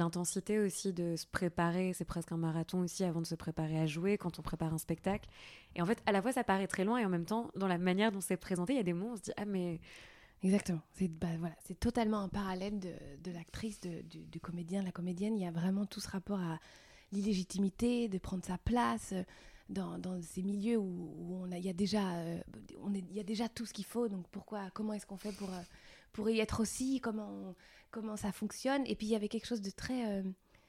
l'intensité 0.01 0.59
aussi 0.59 0.94
de 0.94 1.15
se 1.15 1.25
préparer. 1.25 1.94
C'est 1.94 2.06
presque 2.06 2.31
un 2.31 2.38
marathon 2.38 2.81
aussi 2.81 3.03
avant 3.03 3.21
de 3.21 3.25
se 3.25 3.36
préparer 3.36 3.80
à 3.80 3.86
jouer 3.86 4.18
quand 4.18 4.39
on 4.39 4.42
prépare 4.42 4.74
un 4.74 4.77
spectacle. 4.77 5.30
Et 5.75 5.81
en 5.81 5.86
fait, 5.86 6.01
à 6.06 6.12
la 6.12 6.21
fois, 6.21 6.31
ça 6.31 6.44
paraît 6.44 6.68
très 6.68 6.83
loin 6.83 6.98
et 6.98 7.06
en 7.06 7.09
même 7.09 7.25
temps, 7.25 7.50
dans 7.56 7.68
la 7.68 7.77
manière 7.77 8.12
dont 8.12 8.21
c'est 8.21 8.38
présenté, 8.38 8.74
il 8.74 8.77
y 8.77 8.80
a 8.80 8.83
des 8.83 8.94
mots, 8.94 9.12
on 9.13 9.15
se 9.15 9.21
dit 9.21 9.31
Ah, 9.38 9.45
mais. 9.45 9.80
Exactement. 10.44 10.81
C'est 10.94 11.07
bah, 11.07 11.27
voilà, 11.38 11.56
totalement 11.80 12.19
un 12.19 12.27
parallèle 12.27 12.80
de, 12.80 13.31
l'actrice, 13.31 13.80
du, 13.80 14.39
comédien, 14.39 14.81
la 14.81 14.92
comédienne. 14.92 15.38
Il 15.38 15.44
y 15.44 15.48
a 15.48 15.51
vraiment 15.51 15.86
tout 15.86 16.00
ce 16.00 16.09
rapport 16.09 16.39
à 16.39 16.59
l'illégitimité, 17.12 18.07
de 18.07 18.18
prendre 18.18 18.44
sa 18.44 18.57
place. 18.57 19.13
Dans, 19.69 20.00
dans, 20.00 20.19
ces 20.21 20.42
milieux 20.42 20.77
où, 20.77 21.44
on 21.44 21.51
a, 21.51 21.57
il 21.57 21.63
y 21.63 21.69
a 21.69 21.74
déjà, 21.74 22.15
euh, 22.15 22.42
on 22.81 22.94
est, 22.94 23.06
il 23.09 23.15
y 23.15 23.21
a 23.21 23.24
déjà 23.24 23.48
tout 23.48 23.65
ce 23.65 23.71
qu'il 23.71 23.86
faut. 23.86 24.09
Donc 24.09 24.27
pourquoi, 24.30 24.69
comment 24.74 24.94
est-ce 24.94 25.06
qu'on 25.06 25.15
fait 25.15 25.31
pour 25.31 25.50
pour 26.13 26.30
y 26.30 26.39
être 26.39 26.62
aussi, 26.62 27.00
comment, 27.00 27.56
comment 27.91 28.17
ça 28.17 28.31
fonctionne. 28.31 28.83
Et 28.88 28.95
puis 28.95 29.07
il 29.07 29.12
y 29.12 29.15
avait 29.15 29.29
quelque 29.29 29.48
chose 29.48 29.62
de 29.62 29.69
très... 29.69 30.07
Euh, 30.07 30.24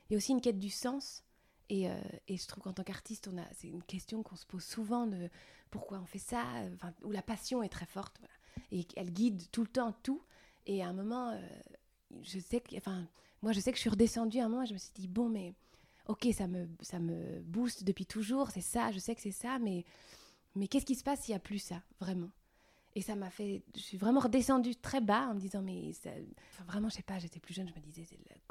il 0.08 0.12
y 0.12 0.14
a 0.14 0.18
aussi 0.18 0.32
une 0.32 0.40
quête 0.40 0.58
du 0.58 0.70
sens. 0.70 1.24
Et, 1.68 1.88
euh, 1.88 1.98
et 2.28 2.36
je 2.36 2.46
trouve 2.46 2.62
qu'en 2.62 2.72
tant 2.72 2.82
qu'artiste, 2.82 3.28
on 3.28 3.38
a, 3.38 3.44
c'est 3.54 3.68
une 3.68 3.82
question 3.82 4.22
qu'on 4.22 4.36
se 4.36 4.44
pose 4.44 4.64
souvent 4.64 5.06
de 5.06 5.30
pourquoi 5.70 5.98
on 6.00 6.04
fait 6.04 6.18
ça, 6.18 6.44
où 7.02 7.10
la 7.10 7.22
passion 7.22 7.62
est 7.62 7.70
très 7.70 7.86
forte. 7.86 8.20
Et 8.70 8.86
elle 8.96 9.10
guide 9.10 9.50
tout 9.52 9.62
le 9.62 9.68
temps 9.68 9.94
tout. 10.02 10.22
Et 10.66 10.82
à 10.82 10.88
un 10.88 10.92
moment, 10.92 11.30
euh, 11.30 11.40
je 12.22 12.38
sais 12.38 12.60
que, 12.60 12.76
enfin, 12.76 13.08
moi 13.40 13.52
je 13.52 13.60
sais 13.60 13.70
que 13.70 13.76
je 13.76 13.80
suis 13.80 13.90
redescendue 13.90 14.38
à 14.40 14.44
un 14.44 14.48
moment, 14.48 14.66
je 14.66 14.74
me 14.74 14.78
suis 14.78 14.92
dit, 14.94 15.08
bon, 15.08 15.28
mais 15.30 15.54
ok, 16.08 16.28
ça 16.36 16.46
me, 16.46 16.68
ça 16.80 16.98
me 16.98 17.40
booste 17.40 17.84
depuis 17.84 18.06
toujours, 18.06 18.50
c'est 18.50 18.60
ça, 18.60 18.90
je 18.92 18.98
sais 18.98 19.14
que 19.14 19.22
c'est 19.22 19.30
ça, 19.30 19.58
mais, 19.58 19.84
mais 20.54 20.68
qu'est-ce 20.68 20.86
qui 20.86 20.94
se 20.94 21.04
passe 21.04 21.20
s'il 21.22 21.32
n'y 21.32 21.36
a 21.36 21.40
plus 21.40 21.58
ça, 21.58 21.82
vraiment? 22.00 22.30
Et 22.94 23.00
ça 23.00 23.14
m'a 23.14 23.30
fait. 23.30 23.62
Je 23.74 23.80
suis 23.80 23.96
vraiment 23.96 24.20
redescendue 24.20 24.76
très 24.76 25.00
bas 25.00 25.28
en 25.28 25.34
me 25.34 25.40
disant, 25.40 25.62
mais 25.62 25.92
vraiment, 26.66 26.88
je 26.88 26.96
sais 26.96 27.02
pas, 27.02 27.18
j'étais 27.18 27.40
plus 27.40 27.54
jeune, 27.54 27.68
je 27.68 27.74
me 27.74 27.80
disais, 27.80 28.06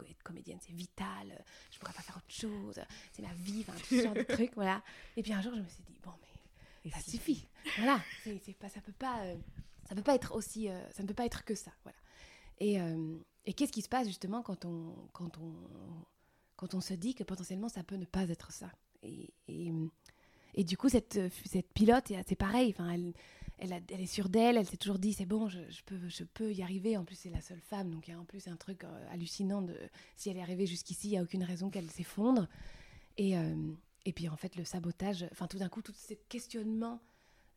être 0.09 0.23
comédienne, 0.23 0.57
c'est 0.61 0.73
vital, 0.73 1.43
je 1.71 1.79
pourrais 1.79 1.93
pas 1.93 2.01
faire 2.01 2.17
autre 2.17 2.33
chose, 2.33 2.79
c'est 3.11 3.21
ma 3.21 3.33
vie, 3.33 3.63
enfin, 3.67 3.77
tout 3.77 3.95
ce 3.95 4.01
genre 4.01 4.13
de 4.13 4.23
trucs, 4.35 4.53
voilà. 4.55 4.83
Et 5.15 5.23
puis 5.23 5.33
un 5.33 5.41
jour, 5.41 5.53
je 5.55 5.61
me 5.61 5.67
suis 5.67 5.83
dit, 5.83 5.99
bon, 6.03 6.11
mais 6.83 6.91
ça 6.91 6.99
suffit. 6.99 7.47
voilà, 7.77 8.01
c'est 8.23 8.57
pas, 8.57 8.69
ça 8.69 8.81
peut 8.81 8.93
pas. 8.93 9.21
Euh, 9.25 9.35
ça 9.87 9.95
peut 9.95 10.03
pas 10.03 10.15
être 10.15 10.33
aussi. 10.35 10.69
Euh, 10.69 10.89
ça 10.91 11.03
ne 11.03 11.07
peut 11.07 11.13
pas 11.13 11.25
être 11.25 11.43
que 11.43 11.55
ça, 11.55 11.71
voilà. 11.83 11.97
Et, 12.59 12.79
euh, 12.79 13.17
et 13.45 13.53
qu'est-ce 13.53 13.71
qui 13.71 13.81
se 13.81 13.89
passe 13.89 14.07
justement 14.07 14.41
quand 14.41 14.65
on, 14.65 14.95
quand, 15.13 15.37
on, 15.39 15.53
quand 16.55 16.73
on 16.73 16.81
se 16.81 16.93
dit 16.93 17.15
que 17.15 17.23
potentiellement 17.23 17.69
ça 17.69 17.83
peut 17.83 17.95
ne 17.95 18.05
pas 18.05 18.23
être 18.23 18.51
ça? 18.51 18.71
Et, 19.03 19.33
et, 19.47 19.71
et 20.53 20.63
du 20.63 20.77
coup, 20.77 20.89
cette, 20.89 21.19
cette 21.45 21.73
pilote, 21.73 22.11
c'est 22.27 22.35
pareil, 22.35 22.69
enfin, 22.69 22.91
elle 22.91 23.13
elle, 23.61 24.01
est 24.01 24.07
sûre 24.07 24.29
d'elle, 24.29 24.57
elle 24.57 24.65
s'est 24.65 24.77
toujours 24.77 24.97
dit 24.97 25.13
c'est 25.13 25.25
bon, 25.25 25.47
je, 25.47 25.59
peux, 25.85 26.09
je 26.09 26.23
peux 26.23 26.51
y 26.51 26.63
arriver. 26.63 26.97
En 26.97 27.05
plus, 27.05 27.15
c'est 27.15 27.29
la 27.29 27.41
seule 27.41 27.59
femme, 27.59 27.91
donc 27.91 28.07
il 28.07 28.11
y 28.11 28.13
a 28.13 28.19
en 28.19 28.25
plus 28.25 28.47
un 28.47 28.55
truc 28.55 28.83
euh, 28.83 29.07
hallucinant 29.11 29.61
de 29.61 29.75
si 30.15 30.29
elle 30.29 30.37
est 30.37 30.41
arrivée 30.41 30.65
jusqu'ici, 30.65 31.09
il 31.09 31.11
n'y 31.11 31.17
a 31.17 31.23
aucune 31.23 31.43
raison 31.43 31.69
qu'elle 31.69 31.89
s'effondre. 31.89 32.47
Et, 33.17 33.37
euh, 33.37 33.71
et 34.05 34.13
puis 34.13 34.27
en 34.29 34.35
fait, 34.35 34.55
le 34.55 34.63
sabotage, 34.63 35.27
enfin 35.31 35.47
tout 35.47 35.59
d'un 35.59 35.69
coup, 35.69 35.81
tout 35.81 35.93
ce 35.93 36.15
questionnement 36.27 37.01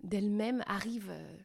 d'elle-même 0.03 0.63
arrive, 0.67 1.09
euh, 1.09 1.37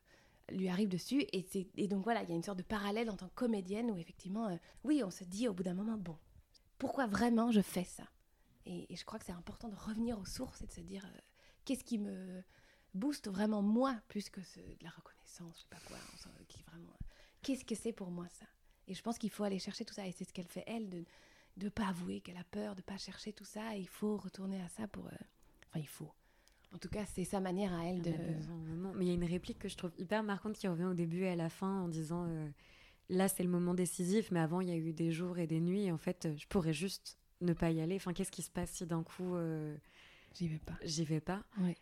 lui 0.52 0.68
arrive 0.68 0.90
dessus. 0.90 1.26
Et, 1.32 1.46
et 1.78 1.88
donc 1.88 2.04
voilà, 2.04 2.24
il 2.24 2.30
y 2.30 2.34
a 2.34 2.36
une 2.36 2.44
sorte 2.44 2.58
de 2.58 2.64
parallèle 2.64 3.10
en 3.10 3.16
tant 3.16 3.30
que 3.30 3.36
comédienne 3.36 3.92
où 3.92 3.98
effectivement, 3.98 4.60
oui, 4.84 5.02
on 5.06 5.12
se 5.12 5.24
dit 5.24 5.48
au 5.48 5.54
bout 5.54 5.64
d'un 5.64 5.74
moment, 5.74 5.98
bon, 5.98 6.18
pourquoi 6.78 7.08
vraiment 7.08 7.52
je 7.52 7.62
fais 7.62 7.86
ça? 7.86 8.04
Et, 8.66 8.92
et, 8.92 8.96
je 8.98 9.06
crois 9.06 9.20
que 9.20 9.26
c'est 9.26 9.32
important 9.32 9.70
de 9.70 9.76
revenir 9.76 10.20
aux 10.20 10.26
sources 10.26 10.62
et 10.62 10.68
de 10.68 10.72
se 10.72 10.82
dire 10.82 11.10
qu'est-ce 11.64 11.84
qui 11.84 11.98
me 11.98 12.44
booste 12.94 13.30
vraiment 13.30 13.62
moi 13.62 13.96
plus 14.08 14.30
que 14.30 14.42
ce, 14.42 14.60
de 14.60 14.84
la 14.84 14.90
reconnaissance, 14.90 15.56
je 15.56 15.62
sais 15.62 15.68
pas 15.70 15.80
quoi, 15.88 15.98
qui 16.48 16.62
vraiment. 16.64 16.94
Qu'est-ce 17.42 17.66
que 17.66 17.76
c'est 17.76 17.94
pour 17.94 18.12
moi 18.12 18.28
ça? 18.30 18.46
Et 18.88 18.94
je 18.94 19.02
pense 19.02 19.18
qu'il 19.18 19.30
faut 19.30 19.44
aller 19.44 19.60
chercher 19.60 19.86
tout 19.86 19.94
ça 19.94 20.06
et 20.08 20.12
c'est 20.12 20.26
ce 20.26 20.34
qu'elle 20.34 20.48
fait 20.48 20.64
elle 20.68 20.90
de 20.90 21.04
de 21.58 21.68
pas 21.68 21.88
avouer 21.90 22.22
qu'elle 22.22 22.38
a 22.38 22.44
peur, 22.46 22.74
de 22.76 22.82
pas 22.82 22.98
chercher 22.98 23.34
tout 23.34 23.44
ça. 23.44 23.76
Et 23.76 23.82
il 23.82 23.88
faut 23.88 24.16
retourner 24.18 24.62
à 24.62 24.70
ça 24.70 24.88
pour. 24.88 25.06
euh, 25.08 25.12
Enfin, 25.68 25.80
il 25.80 25.88
faut. 25.88 26.10
En 26.74 26.78
tout 26.78 26.88
cas, 26.88 27.06
c'est 27.06 27.26
sa 27.26 27.40
manière 27.42 27.74
à 27.74 27.84
elle 27.86 27.98
Il 27.98 28.04
de. 28.04 28.10
y 28.12 28.14
en 28.14 28.16
a 28.16 28.34
besoin, 28.34 28.58
vraiment. 28.60 28.94
Mais 28.94 29.06
il 29.06 29.08
y 29.10 29.12
a 29.12 29.16
une 29.16 29.26
réplique 29.26 29.60
que 29.60 29.68
je 29.68 29.76
trouve 29.76 29.92
hyper 29.98 30.24
marquante 30.24 30.54
qui 30.56 30.68
revient 30.70 30.86
au 30.86 30.94
début 30.94 31.24
et 31.24 31.30
à 31.30 31.36
la 31.36 31.50
fin 31.50 31.82
en 31.82 31.88
disant 31.90 32.26
euh, 32.30 32.48
là 33.10 33.28
c'est 33.28 33.44
le 33.44 33.50
moment 33.50 33.74
décisif, 33.74 34.32
mais 34.32 34.40
avant 34.40 34.62
il 34.62 34.70
y 34.70 34.72
a 34.72 34.78
eu 34.78 34.94
des 34.94 35.12
jours 35.12 35.38
et 35.38 35.48
des 35.48 35.60
nuits 35.60 35.84
et 35.86 35.92
en 35.92 35.98
fait 35.98 36.26
euh, 36.28 36.36
je 36.38 36.48
pourrais 36.48 36.74
juste 36.74 37.18
ne 37.42 37.54
pas 37.54 37.72
y 37.72 37.82
aller. 37.82 37.96
Enfin, 37.98 38.14
qu'est-ce 38.14 38.32
qui 38.32 38.42
se 38.44 38.52
passe 38.52 38.72
si 38.72 38.86
d'un 38.86 39.04
coup 39.04 39.36
euh, 39.36 39.76
J'y 40.36 40.48
vais 40.48 40.60
pas. 40.60 40.78
j'y 40.84 41.04
vais 41.04 41.20
pas? 41.22 41.44
Ouais. 41.60 41.76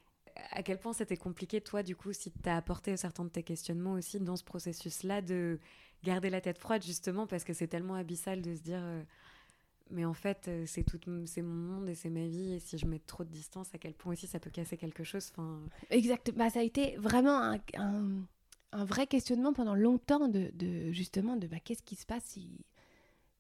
À 0.52 0.64
quel 0.64 0.80
point 0.80 0.94
c'était 0.94 1.18
compliqué, 1.18 1.62
toi, 1.62 1.84
du 1.84 1.96
coup, 1.96 2.14
si 2.14 2.32
tu 2.32 2.50
as 2.50 2.58
apporté 2.58 2.96
certains 2.98 3.26
de 3.26 3.30
tes 3.30 3.44
questionnements 3.44 3.94
aussi 3.94 4.20
dans 4.20 4.36
ce 4.36 4.44
processus-là, 4.44 5.22
de 5.22 5.60
garder 6.04 6.30
la 6.30 6.42
tête 6.42 6.58
froide, 6.58 6.84
justement, 6.84 7.28
parce 7.28 7.44
que 7.44 7.54
c'est 7.54 7.68
tellement 7.68 7.96
abyssal 7.96 8.42
de 8.42 8.56
se 8.56 8.62
dire, 8.62 8.80
euh, 8.82 9.04
mais 9.90 10.06
en 10.06 10.14
fait, 10.14 10.48
euh, 10.48 10.66
c'est 10.66 10.84
tout, 10.84 11.00
c'est 11.26 11.42
mon 11.42 11.54
monde 11.54 11.90
et 11.90 11.96
c'est 11.96 12.10
ma 12.10 12.28
vie, 12.28 12.54
et 12.54 12.60
si 12.60 12.78
je 12.78 12.86
mets 12.86 13.00
trop 13.00 13.24
de 13.24 13.30
distance, 13.30 13.74
à 13.74 13.78
quel 13.78 13.94
point 13.94 14.14
aussi 14.14 14.28
ça 14.28 14.40
peut 14.40 14.50
casser 14.50 14.78
quelque 14.78 15.04
chose. 15.04 15.30
Enfin, 15.32 15.62
Exact. 15.90 16.32
Bah, 16.36 16.50
ça 16.50 16.60
a 16.60 16.64
été 16.64 16.96
vraiment 16.98 17.58
un, 17.76 18.86
vrai 18.86 19.08
questionnement 19.08 19.54
pendant 19.54 19.76
longtemps 19.76 20.28
de, 20.28 20.52
justement 20.92 21.36
de 21.36 21.48
bah, 21.48 21.60
qu'est-ce 21.64 21.84
qui 21.84 21.96
se 21.96 22.06
passe 22.06 22.38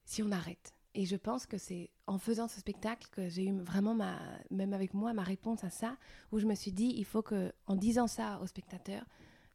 si 0.05 0.23
on 0.23 0.31
arrête? 0.31 0.76
Et 0.97 1.05
je 1.05 1.15
pense 1.15 1.45
que 1.45 1.59
c'est 1.59 1.91
en 2.07 2.17
faisant 2.17 2.47
ce 2.47 2.59
spectacle 2.59 3.07
que 3.11 3.29
j'ai 3.29 3.45
eu 3.45 3.55
vraiment 3.59 3.93
ma, 3.93 4.19
même 4.49 4.73
avec 4.73 4.95
moi, 4.95 5.13
ma 5.13 5.21
réponse 5.21 5.63
à 5.63 5.69
ça, 5.69 5.95
où 6.31 6.39
je 6.39 6.47
me 6.47 6.55
suis 6.55 6.71
dit, 6.71 6.91
il 6.97 7.05
faut 7.05 7.21
que, 7.21 7.53
en 7.67 7.75
disant 7.75 8.07
ça 8.07 8.39
aux 8.41 8.47
spectateurs, 8.47 9.05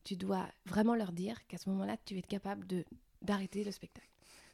tu 0.05 0.15
dois 0.15 0.47
vraiment 0.67 0.95
leur 0.95 1.11
dire 1.11 1.45
qu'à 1.49 1.59
ce 1.59 1.69
moment-là, 1.71 1.97
tu 2.05 2.17
es 2.17 2.23
capable 2.23 2.65
de 2.69 2.85
d'arrêter 3.23 3.65
le 3.65 3.73
spectacle. 3.73 4.09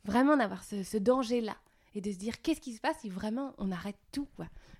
Vraiment 0.04 0.36
d'avoir 0.38 0.64
ce, 0.64 0.96
danger-là 0.96 1.58
et 1.94 2.00
de 2.00 2.10
se 2.10 2.16
dire 2.16 2.40
qu'est-ce 2.40 2.60
qui 2.60 2.72
se 2.72 2.80
passe 2.80 3.00
si 3.00 3.10
vraiment 3.10 3.54
on 3.58 3.70
arrête 3.70 3.98
tout, 4.10 4.28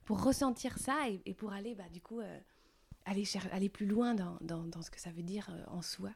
pour 0.07 0.23
ressentir 0.23 0.79
ça 0.79 0.97
et, 1.27 1.35
pour 1.35 1.53
aller, 1.53 1.75
bah, 1.75 1.89
du 1.93 2.01
coup, 2.01 2.21
euh, 2.21 2.41
aller, 3.05 3.25
aller 3.53 3.69
plus 3.69 3.87
loin 3.87 4.15
dans, 4.15 4.39
dans- 4.41 4.65
dans 4.65 4.81
ce 4.81 4.91
que 4.91 5.01
ça 5.01 5.11
veut 5.11 5.23
dire 5.23 5.49
euh, 5.51 5.63
en 5.69 5.83
soi. 5.83 6.11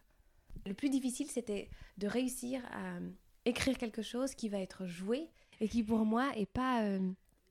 Le 0.65 0.73
plus 0.73 0.89
difficile, 0.89 1.31
c'était 1.31 1.69
de 1.99 2.07
réussir 2.07 2.63
à 2.71 2.97
euh, 2.97 3.11
écrire 3.45 3.77
quelque 3.77 4.03
chose 4.03 4.35
qui 4.35 4.49
va 4.49 4.59
être 4.59 4.87
joué 4.87 5.29
et 5.63 5.69
qui, 5.69 5.83
pour 5.83 6.05
moi, 6.05 6.31
est 6.37 6.47
pas. 6.47 6.83
euh, 6.83 7.01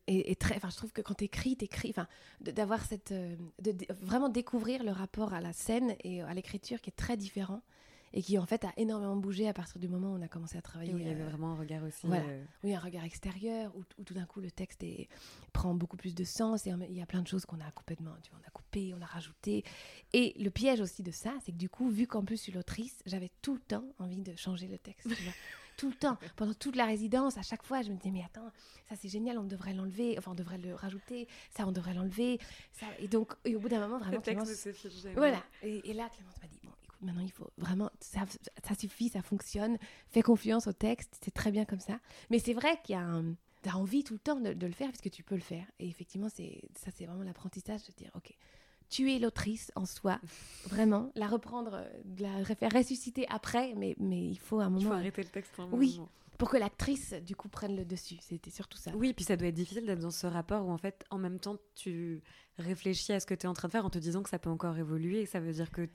est- 0.08 0.32
est 0.32 0.39
très, 0.39 0.56
enfin, 0.58 0.70
je 0.72 0.75
trouve 0.77 0.91
que 0.91 1.01
quand 1.01 1.13
t'écris, 1.13 1.56
t'écris, 1.56 1.89
enfin, 1.91 2.08
d'avoir 2.41 2.84
cette, 2.84 3.12
euh, 3.12 3.36
de, 3.62 3.72
de 3.72 3.86
vraiment 4.01 4.30
découvrir 4.30 4.84
le 4.84 4.91
rapport 4.91 5.34
à 5.34 5.41
la 5.41 5.53
scène 5.53 5.96
et 6.03 6.22
à 6.22 6.34
l'écriture 6.34 6.82
qui 6.82 6.89
est 6.89 6.94
très 6.96 7.15
différent 7.18 7.62
et 8.13 8.22
qui 8.22 8.38
en 8.38 8.46
fait 8.46 8.65
a 8.65 8.74
énormément 8.75 9.15
bougé 9.15 9.48
à 9.48 9.53
partir 9.53 9.80
du 9.80 9.88
moment 9.88 10.12
où 10.12 10.18
on 10.18 10.22
a 10.22 10.27
commencé 10.27 10.58
à 10.58 10.62
travailler. 10.62 10.91
et 10.91 10.96
où 10.96 10.98
il 10.98 11.08
y 11.08 11.10
avait 11.10 11.22
euh, 11.22 11.30
vraiment 11.30 11.51
un 11.51 11.56
regard 11.56 11.84
aussi. 11.84 12.08
voilà. 12.08 12.25
euh, 12.27 12.44
oui, 12.63 12.74
un 12.74 12.80
regard 12.80 13.06
extérieur 13.06 13.74
où, 13.75 13.84
où 14.00 14.03
tout 14.03 14.13
d'un 14.15 14.25
coup 14.25 14.41
le 14.41 14.51
texte 14.51 14.84
est- 14.84 15.08
prend 15.53 15.74
beaucoup 15.75 15.96
plus 15.98 16.13
de 16.15 16.24
sens 16.25 16.65
et 16.68 16.72
il 16.89 16.98
y 16.98 17.01
a 17.01 17.06
plein 17.06 17.22
de 17.22 17.27
choses 17.27 17.46
qu'on 17.46 17.62
a 17.62 17.72
complètement, 17.72 18.12
tu 18.24 18.32
vois, 18.32 18.39
on 18.44 18.48
a 18.48 18.51
coupé, 18.51 18.94
on 18.98 19.01
a 19.01 19.06
rajouté. 19.06 19.63
Et 20.12 20.34
le 20.44 20.50
piège 20.50 20.82
aussi 20.82 21.03
de 21.03 21.12
ça, 21.12 21.36
c'est 21.46 21.51
que 21.53 21.58
du 21.58 21.70
coup, 21.70 21.89
vu 21.89 22.06
qu'en 22.08 22.25
plus 22.25 22.36
je 22.38 22.41
suis 22.41 22.51
l'autrice, 22.51 22.98
j'avais 23.06 23.30
tout 23.44 23.53
le 23.53 23.62
temps 23.62 23.86
envie 24.00 24.18
de 24.18 24.36
changer 24.36 24.68
le 24.68 24.77
texte. 24.80 25.08
tu 25.15 25.24
vois. 25.24 25.34
tout 25.78 25.90
le 25.90 25.96
temps, 25.96 26.18
pendant 26.36 26.54
toute 26.54 26.75
la 26.75 26.86
résidence, 26.86 27.38
à 27.38 27.42
chaque 27.42 27.63
fois, 27.63 27.82
je 27.82 27.90
me 27.92 27.96
disais 27.98 28.12
mais 28.12 28.24
attends, 28.24 28.51
ça 28.88 28.96
c'est 28.96 29.10
génial, 29.10 29.38
on 29.40 29.44
devrait 29.44 29.74
l'enlever, 29.74 30.16
enfin 30.18 30.32
on 30.32 30.36
devrait 30.36 30.58
le 30.58 30.74
rajouter, 30.75 31.28
ça 31.56 31.66
on 31.68 31.72
devrait 31.72 31.94
l'enlever, 31.94 32.40
ça. 32.72 32.86
Et 33.00 33.08
donc, 33.08 33.34
et 33.46 33.56
au 33.56 33.60
bout 33.60 33.70
d'un 33.70 33.80
moment, 33.80 33.98
vraiment, 34.00 34.12
le 34.18 34.22
texte 34.24 34.46
Clémence- 34.46 34.58
voilà. 35.16 35.44
Et, 35.63 35.90
et 35.90 35.94
là, 35.94 36.10
Clémence 36.10 36.36
m'a 36.42 36.48
dit 36.48 36.60
bon, 36.63 36.72
écoute, 36.84 37.01
maintenant 37.01 37.22
il 37.24 37.32
faut 37.32 37.50
vraiment, 37.58 37.90
ça, 38.00 38.22
ça 38.68 38.75
suffit, 38.75 39.10
ça 39.10 39.22
fonctionne. 39.22 39.78
Fais 40.10 40.22
confiance 40.22 40.68
au 40.68 40.74
texte, 40.74 41.18
c'est 41.24 41.34
très 41.34 41.51
bien 41.51 41.66
comme 41.66 41.80
ça. 41.80 42.00
Mais 42.30 42.40
c'est 42.40 42.54
vrai 42.54 42.80
qu'il 42.84 42.94
y 42.96 42.98
a 42.98 43.01
un, 43.04 43.36
t'as 43.63 43.74
envie 43.74 44.04
tout 44.04 44.13
le 44.13 44.20
temps 44.20 44.40
de, 44.40 44.54
de 44.54 44.68
le 44.68 44.74
faire 44.74 44.90
parce 44.90 45.01
que 45.01 45.10
tu 45.10 45.24
peux 45.24 45.36
le 45.36 45.42
faire. 45.42 45.66
Et 45.80 45.88
effectivement, 45.88 46.30
c'est 46.30 46.62
ça, 46.75 46.92
c'est 46.96 47.06
vraiment 47.06 47.24
l'apprentissage 47.24 47.84
de 47.86 47.92
dire 47.94 48.12
ok. 48.16 48.36
Tu 48.91 49.12
es 49.12 49.17
l'autrice 49.19 49.71
en 49.75 49.86
soi, 49.86 50.19
vraiment. 50.67 51.12
La 51.15 51.25
reprendre, 51.27 51.74
euh, 51.75 51.89
la 52.19 52.43
faire 52.55 52.71
ressusciter 52.71 53.25
après, 53.29 53.74
mais, 53.75 53.95
mais 53.98 54.21
il 54.27 54.38
faut 54.38 54.60
un 54.60 54.67
Il 54.69 54.74
faut 54.75 54.83
moment 54.89 54.95
arrêter 55.00 55.24
le 55.24 55.29
texte 55.29 55.53
un 55.60 55.67
Oui. 55.71 55.95
moment. 55.98 56.10
pour 56.38 56.50
que 56.50 56.57
l'actrice, 56.57 57.13
du 57.25 57.36
coup, 57.36 57.48
prenne 57.50 57.75
le 57.75 57.86
dessus. 57.86 58.17
C'était 58.19 58.50
surtout 58.50 58.77
ça. 58.77 58.91
Oui, 58.95 59.13
puis 59.13 59.24
ça 59.24 59.38
doit 59.38 59.48
être 59.48 59.55
difficile 59.55 59.86
d'être 59.86 60.00
dans 60.00 60.10
ce 60.12 60.25
rapport 60.27 60.65
où 60.65 60.71
en 60.71 60.77
fait, 60.77 61.05
en 61.10 61.17
même 61.19 61.39
temps, 61.39 61.55
tu 61.75 62.21
réfléchis 62.57 63.13
à 63.13 63.19
ce 63.19 63.25
que 63.25 63.33
tu 63.36 63.45
es 63.45 63.48
en 63.48 63.53
train 63.53 63.67
de 63.67 63.71
faire 63.71 63.86
en 63.86 63.89
te 63.91 64.00
disant 64.00 64.24
que 64.24 64.29
ça 64.29 64.39
peut 64.39 64.50
encore 64.50 64.77
évoluer. 64.77 65.21
Et 65.21 65.25
ça 65.27 65.39
veut 65.39 65.53
dire 65.53 65.71
que 65.71 65.83
tu 65.86 65.91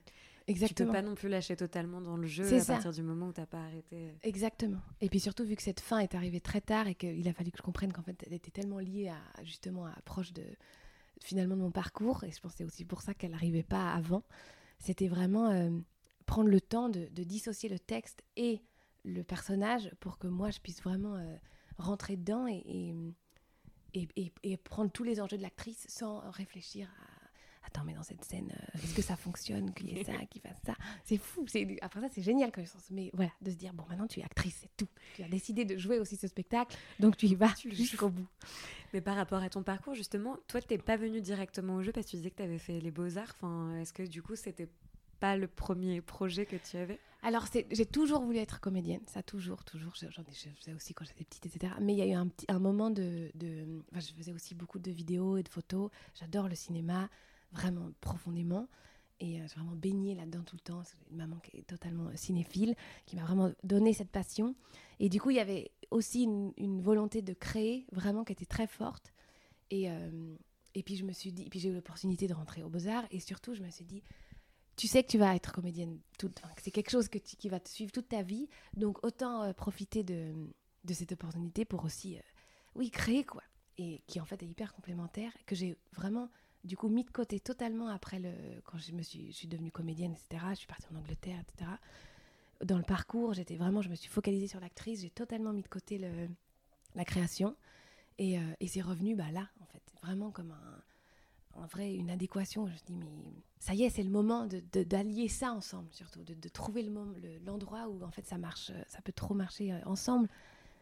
Exactement. 0.47 0.87
peux 0.89 0.93
pas 0.97 1.01
non 1.01 1.15
plus 1.15 1.27
lâcher 1.27 1.57
totalement 1.57 1.99
dans 1.99 2.15
le 2.15 2.25
jeu 2.25 2.45
à 2.51 2.59
ça. 2.61 2.73
partir 2.75 2.93
du 2.93 3.03
moment 3.03 3.27
où 3.27 3.33
t'as 3.33 3.45
pas 3.45 3.59
arrêté. 3.59 4.13
Exactement. 4.23 4.79
Et 5.01 5.09
puis 5.09 5.19
surtout, 5.19 5.43
vu 5.43 5.55
que 5.57 5.61
cette 5.61 5.81
fin 5.81 5.99
est 5.99 6.15
arrivée 6.15 6.39
très 6.39 6.61
tard 6.61 6.87
et 6.87 6.95
qu'il 6.95 7.27
a 7.27 7.33
fallu 7.33 7.51
que 7.51 7.57
je 7.57 7.63
comprenne 7.63 7.91
qu'en 7.91 8.01
fait, 8.03 8.23
elle 8.25 8.33
était 8.33 8.49
tellement 8.51 8.79
liée 8.79 9.09
à, 9.09 9.43
justement, 9.43 9.85
à 9.85 10.01
proche 10.05 10.31
de, 10.31 10.43
finalement, 11.23 11.55
de 11.55 11.61
mon 11.61 11.71
parcours, 11.71 12.23
et 12.23 12.31
je 12.31 12.39
pense 12.39 12.53
c'est 12.57 12.63
aussi 12.63 12.85
pour 12.85 13.01
ça 13.01 13.13
qu'elle 13.13 13.31
n'arrivait 13.31 13.63
pas 13.63 13.91
avant, 13.93 14.23
c'était 14.79 15.07
vraiment 15.07 15.49
euh, 15.51 15.69
prendre 16.25 16.49
le 16.49 16.61
temps 16.61 16.89
de, 16.89 17.07
dissocier 17.23 17.69
le 17.69 17.79
texte 17.79 18.23
et 18.35 18.61
le 19.03 19.23
personnage 19.23 19.89
pour 19.99 20.17
que 20.17 20.27
moi, 20.27 20.51
je 20.51 20.59
puisse 20.59 20.81
vraiment 20.81 21.15
euh, 21.15 21.35
rentrer 21.77 22.17
dedans 22.17 22.47
et, 22.47 22.63
et, 23.93 24.07
et- 24.15 24.33
et- 24.43 24.57
prendre 24.57 24.91
tous 24.91 25.03
les 25.03 25.21
enjeux 25.21 25.37
de 25.37 25.41
l'actrice 25.41 25.85
sans 25.89 26.19
réfléchir. 26.31 26.89
Attends, 27.67 27.83
mais 27.85 27.93
dans 27.93 28.03
cette 28.03 28.23
scène, 28.23 28.49
euh, 28.51 28.79
est-ce 28.83 28.95
que 28.95 29.01
ça 29.01 29.15
fonctionne 29.17 29.73
qu'il 29.73 29.89
y 29.91 29.99
ait 29.99 30.03
ça, 30.03 30.13
qu'il 30.29 30.41
fasse 30.41 30.57
ça? 30.65 30.73
C'est 31.03 31.17
fou. 31.17 31.45
c'est- 31.47 31.77
Après 31.81 31.99
ça, 32.01 32.07
c'est 32.11 32.21
génial 32.21 32.51
comme 32.51 32.65
sens. 32.65 32.83
Mais 32.91 33.11
voilà, 33.13 33.31
de 33.41 33.51
se 33.51 33.55
dire, 33.55 33.73
bon, 33.73 33.83
maintenant 33.89 34.07
tu 34.07 34.19
es 34.21 34.23
actrice, 34.23 34.57
c'est 34.61 34.75
tout. 34.77 34.87
Tu 35.15 35.23
as 35.23 35.27
décidé 35.27 35.65
de 35.65 35.77
jouer 35.77 35.99
aussi 35.99 36.15
ce 36.15 36.27
spectacle, 36.27 36.75
donc 36.99 37.17
tu 37.17 37.25
y 37.27 37.35
vas 37.35 37.51
Tu 37.57 37.73
jusqu'au 37.75 38.09
bout. 38.09 38.27
Mais 38.93 39.01
par 39.01 39.15
rapport 39.17 39.43
à 39.43 39.49
ton 39.49 39.63
parcours, 39.63 39.93
justement, 39.95 40.37
toi, 40.47 40.61
t'es 40.61 40.77
pas 40.77 40.95
venu 40.95 41.19
directement 41.21 41.75
au 41.75 41.83
jeu 41.83 41.91
parce 41.91 42.05
que 42.05 42.11
tu 42.11 42.17
disais 42.17 42.31
que 42.31 42.37
tu 42.37 42.43
avais 42.43 42.57
fait 42.59 42.79
les 42.79 42.91
beaux-arts. 42.91 43.33
Enfin, 43.35 43.75
est-ce 43.79 43.91
que 43.93 44.03
du 44.03 44.21
coup, 44.21 44.35
c'était 44.35 44.69
pas 45.19 45.35
le 45.35 45.47
premier 45.47 45.99
projet 46.01 46.45
que 46.45 46.55
tu 46.55 46.77
avais? 46.77 46.99
Alors, 47.23 47.47
c'est- 47.47 47.65
j'ai 47.71 47.85
toujours 47.85 48.21
voulu 48.21 48.37
être 48.37 48.59
comédienne, 48.61 49.01
ça 49.07 49.23
toujours, 49.23 49.65
toujours. 49.65 49.93
Je- 49.95 50.05
J'en 50.11 50.21
ai, 50.21 50.31
je 50.31 50.49
faisais 50.61 50.73
aussi 50.73 50.93
quand 50.93 51.03
j'étais 51.03 51.25
petite, 51.25 51.47
etc. 51.47 51.73
Mais 51.81 51.93
il 51.93 51.97
y 51.97 52.01
a 52.03 52.05
eu 52.05 52.13
un, 52.13 52.27
petit, 52.27 52.45
un 52.47 52.59
moment 52.59 52.91
de, 52.91 53.29
de- 53.33 53.81
enfin, 53.91 53.99
je 53.99 54.13
faisais 54.13 54.31
aussi 54.31 54.53
beaucoup 54.55 54.79
de 54.79 54.91
vidéos 54.91 55.35
et 55.35 55.43
de 55.43 55.49
photos. 55.49 55.89
J'adore 56.13 56.47
le 56.47 56.55
cinéma, 56.55 57.09
vraiment 57.51 57.91
profondément. 58.01 58.67
Et 59.19 59.39
euh, 59.39 59.45
j'ai 59.47 59.55
vraiment 59.55 59.75
baigné 59.75 60.13
là-dedans 60.13 60.43
tout 60.43 60.55
le 60.55 60.61
temps. 60.61 60.83
C'est 60.83 60.97
une 61.09 61.17
maman 61.17 61.37
qui 61.37 61.57
est 61.57 61.63
totalement 61.63 62.07
euh, 62.07 62.15
cinéphile, 62.15 62.75
qui 63.05 63.15
m'a 63.15 63.23
vraiment 63.23 63.51
donné 63.63 63.93
cette 63.93 64.11
passion. 64.11 64.55
Et 64.99 65.09
du 65.09 65.19
coup, 65.19 65.31
il 65.31 65.37
y 65.37 65.39
avait 65.39 65.71
aussi 65.89 66.23
une, 66.23 66.81
volonté 66.81 67.21
de 67.21 67.33
créer, 67.33 67.85
vraiment, 67.91 68.23
qui 68.23 68.33
était 68.33 68.45
très 68.45 68.67
forte. 68.67 69.13
Et, 69.71 69.89
euh, 69.89 70.35
et 70.75 70.83
puis, 70.83 70.95
je 70.95 71.03
me 71.03 71.13
suis 71.13 71.31
dit, 71.31 71.45
puis 71.49 71.59
j'ai 71.59 71.69
eu 71.69 71.73
l'opportunité 71.73 72.27
de 72.27 72.33
rentrer 72.33 72.63
au 72.63 72.69
Beaux-Arts. 72.69 73.07
Et 73.09 73.19
surtout, 73.19 73.55
je 73.55 73.63
me 73.63 73.69
suis 73.71 73.85
dit, 73.85 74.03
tu 74.75 74.87
sais 74.87 75.03
que 75.03 75.09
tu 75.09 75.17
vas 75.17 75.35
être 75.35 75.51
comédienne 75.51 75.99
toute, 76.19 76.39
c'est 76.61 76.69
quelque 76.69 76.91
chose 76.91 77.07
que 77.07 77.17
qui 77.17 77.49
va 77.49 77.59
te 77.59 77.67
suivre 77.67 77.91
toute 77.91 78.09
ta 78.09 78.21
vie, 78.21 78.47
donc 78.75 79.03
autant 79.03 79.51
profiter 79.55 80.03
de, 80.03 80.35
de 80.83 80.93
cette 80.93 81.13
opportunité 81.13 81.65
pour 81.65 81.83
aussi, 81.83 82.19
oui, 82.75 82.91
créer 82.91 83.23
quoi, 83.23 83.41
et 83.79 84.03
qui 84.05 84.19
en 84.19 84.25
fait 84.25 84.43
est 84.43 84.45
hyper 84.45 84.73
complémentaire, 84.73 85.31
que 85.47 85.55
j'ai 85.55 85.75
vraiment 85.93 86.29
du 86.67 86.77
coup 86.77 86.89
mis 86.89 87.03
de 87.03 87.11
côté 87.11 87.39
totalement 87.39 87.87
après 87.87 88.19
le, 88.19 88.31
quand 88.65 88.77
je 88.77 88.91
me 88.91 89.01
suis, 89.01 89.31
je 89.31 89.37
suis 89.37 89.47
devenue 89.47 89.71
comédienne, 89.71 90.13
etc. 90.13 90.45
Je 90.51 90.55
suis 90.59 90.67
partie 90.67 90.87
en 90.93 90.97
Angleterre, 90.97 91.39
etc. 91.41 91.71
Dans 92.63 92.77
le 92.77 92.83
parcours, 92.83 93.33
j'étais 93.33 93.55
vraiment, 93.55 93.81
je 93.81 93.89
me 93.89 93.95
suis 93.95 94.09
focalisée 94.09 94.47
sur 94.47 94.59
l'actrice, 94.59 95.01
j'ai 95.01 95.09
totalement 95.11 95.53
mis 95.53 95.61
de 95.61 95.67
côté 95.67 95.97
le, 95.99 96.11
la 96.95 97.05
création, 97.05 97.55
et, 98.19 98.39
euh, 98.39 98.43
et 98.59 98.67
c'est 98.67 98.81
revenu 98.81 99.15
bah 99.15 99.31
là, 99.31 99.49
en 99.61 99.65
fait, 99.67 99.83
vraiment 100.01 100.31
comme 100.31 100.51
un 100.51 100.83
en 101.55 101.65
vrai 101.65 101.93
une 101.95 102.09
adéquation. 102.11 102.67
Je 102.67 102.73
me 102.73 102.77
dis, 102.85 102.95
mais 102.95 103.11
ça 103.59 103.73
y 103.73 103.83
est, 103.83 103.89
c'est 103.89 104.03
le 104.03 104.09
moment 104.09 104.45
de- 104.47 104.83
d'allier 104.83 105.27
ça 105.27 105.51
ensemble, 105.53 105.89
surtout, 105.91 106.23
de, 106.23 106.33
de 106.33 106.49
trouver 106.49 106.83
le 106.83 106.91
l'endroit 107.45 107.87
où 107.89 108.03
en 108.03 108.11
fait 108.11 108.25
ça 108.27 108.37
marche, 108.37 108.71
ça 108.87 109.01
peut 109.01 109.11
trop 109.11 109.33
marcher 109.33 109.73
euh, 109.73 109.79
ensemble. 109.85 110.29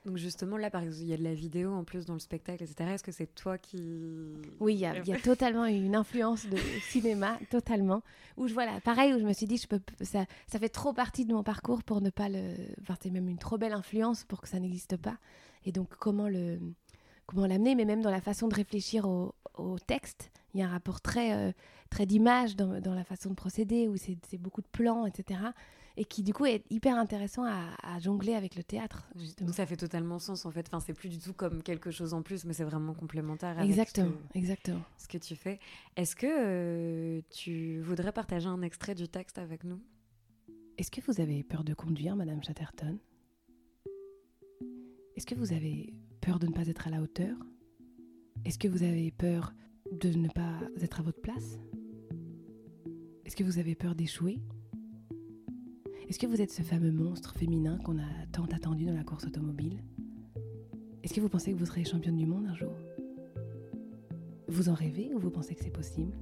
Donc 0.05 0.17
justement, 0.17 0.57
là, 0.57 0.69
par 0.69 0.83
exemple, 0.83 1.01
il 1.01 1.09
y 1.09 1.13
a 1.13 1.17
de 1.17 1.23
la 1.23 1.33
vidéo 1.33 1.73
en 1.73 1.83
plus 1.83 2.05
dans 2.05 2.13
le 2.13 2.19
spectacle, 2.19 2.63
etc. 2.63 2.91
Est-ce 2.91 3.03
que 3.03 3.11
c'est 3.11 3.33
toi 3.33 3.57
qui... 3.57 3.81
Oui, 4.59 4.75
il 4.75 4.79
y 4.79 4.85
a, 4.85 4.97
il 4.99 5.07
y 5.07 5.13
a 5.13 5.19
totalement 5.19 5.65
eu 5.65 5.83
une 5.83 5.95
influence 5.95 6.45
de 6.45 6.57
cinéma, 6.89 7.39
totalement. 7.49 8.03
Où 8.37 8.47
je 8.47 8.53
voilà, 8.53 8.79
pareil, 8.81 9.15
où 9.15 9.19
je 9.19 9.25
me 9.25 9.33
suis 9.33 9.47
dit, 9.47 9.57
je 9.57 9.67
peux, 9.67 9.79
ça, 10.01 10.25
ça 10.45 10.59
fait 10.59 10.69
trop 10.69 10.93
partie 10.93 11.25
de 11.25 11.33
mon 11.33 11.41
parcours 11.41 11.83
pour 11.83 12.01
ne 12.01 12.11
pas 12.11 12.29
le. 12.29 12.53
Enfin, 12.81 12.95
c'est 13.01 13.09
même 13.09 13.27
une 13.27 13.39
trop 13.39 13.57
belle 13.57 13.73
influence 13.73 14.23
pour 14.23 14.41
que 14.41 14.47
ça 14.47 14.59
n'existe 14.59 14.95
pas. 14.95 15.17
Et 15.65 15.71
donc, 15.71 15.89
comment 15.97 16.29
le, 16.29 16.59
comment 17.25 17.47
l'amener, 17.47 17.75
mais 17.75 17.85
même 17.85 18.01
dans 18.01 18.11
la 18.11 18.21
façon 18.21 18.47
de 18.47 18.55
réfléchir 18.55 19.07
au, 19.07 19.33
au 19.57 19.79
texte, 19.79 20.31
il 20.53 20.59
y 20.59 20.63
a 20.63 20.67
un 20.67 20.71
rapport 20.71 21.01
très, 21.01 21.33
euh, 21.33 21.51
très 21.89 22.05
d'image 22.05 22.55
dans, 22.55 22.79
dans 22.79 22.93
la 22.93 23.03
façon 23.03 23.29
de 23.29 23.35
procéder, 23.35 23.87
où 23.87 23.95
c'est 23.97 24.37
beaucoup 24.37 24.61
de 24.61 24.67
plans, 24.67 25.05
etc. 25.05 25.39
et 25.97 26.05
qui 26.05 26.23
du 26.23 26.33
coup 26.33 26.45
est 26.45 26.63
hyper 26.69 26.97
intéressant 26.97 27.43
à, 27.43 27.99
jongler 27.99 28.35
avec 28.35 28.55
le 28.55 28.63
théâtre. 28.63 29.07
Justement. 29.15 29.51
ça 29.51 29.65
fait 29.65 29.77
totalement 29.77 30.19
sens 30.19 30.45
en 30.45 30.51
fait. 30.51 30.67
Enfin, 30.67 30.79
c'est 30.79 30.93
plus 30.93 31.09
du 31.09 31.19
tout 31.19 31.33
comme 31.33 31.63
quelque 31.63 31.91
chose 31.91 32.13
en 32.13 32.21
plus, 32.21 32.45
mais 32.45 32.53
c'est 32.53 32.63
vraiment 32.63 32.93
complémentaire. 32.93 33.59
exactement, 33.61 34.15
exactement. 34.33 34.81
Ce 34.97 35.07
que 35.07 35.17
tu 35.17 35.35
fais. 35.35 35.59
Est-ce 35.95 36.15
que 36.15 36.27
euh, 36.27 37.21
tu 37.29 37.79
voudrais 37.81 38.11
partager 38.11 38.47
un 38.47 38.61
extrait 38.61 38.95
du 38.95 39.07
texte 39.07 39.37
avec 39.37 39.63
nous? 39.63 39.79
Est-ce 40.77 40.91
que 40.91 40.99
vous 41.01 41.21
avez 41.21 41.43
peur 41.43 41.63
de 41.63 41.73
conduire, 41.73 42.15
Madame 42.15 42.43
Chatterton? 42.43 42.97
Est-ce 45.15 45.25
que 45.25 45.35
vous 45.35 45.53
avez 45.53 45.93
peur 46.25 46.39
de 46.39 46.47
ne 46.47 46.53
pas 46.53 46.67
être 46.67 46.87
à 46.87 46.89
la 46.89 47.03
hauteur? 47.03 47.37
Est-ce 48.45 48.57
que 48.57 48.67
vous 48.67 48.81
avez 48.81 49.11
peur 49.11 49.53
de 49.91 50.09
ne 50.09 50.27
pas 50.27 50.59
être 50.81 50.99
à 50.99 51.03
votre 51.03 51.21
place? 51.21 51.59
Est-ce 53.25 53.35
que 53.35 53.43
vous 53.43 53.59
avez 53.59 53.75
peur 53.75 53.93
d'échouer? 53.93 54.39
Est-ce 56.09 56.17
que 56.17 56.25
vous 56.25 56.41
êtes 56.41 56.49
ce 56.49 56.63
fameux 56.63 56.91
monstre 56.91 57.35
féminin 57.35 57.77
qu'on 57.77 57.99
a 57.99 58.25
tant 58.31 58.45
attendu 58.45 58.85
dans 58.85 58.95
la 58.95 59.03
course 59.03 59.27
automobile? 59.27 59.83
Est-ce 61.03 61.13
que 61.13 61.21
vous 61.21 61.29
pensez 61.29 61.53
que 61.53 61.59
vous 61.59 61.67
serez 61.67 61.83
championne 61.83 62.17
du 62.17 62.25
monde 62.25 62.47
un 62.47 62.55
jour? 62.55 62.73
Vous 64.47 64.69
en 64.69 64.73
rêvez 64.73 65.13
ou 65.13 65.19
vous 65.19 65.29
pensez 65.29 65.53
que 65.53 65.63
c'est 65.63 65.69
possible? 65.69 66.17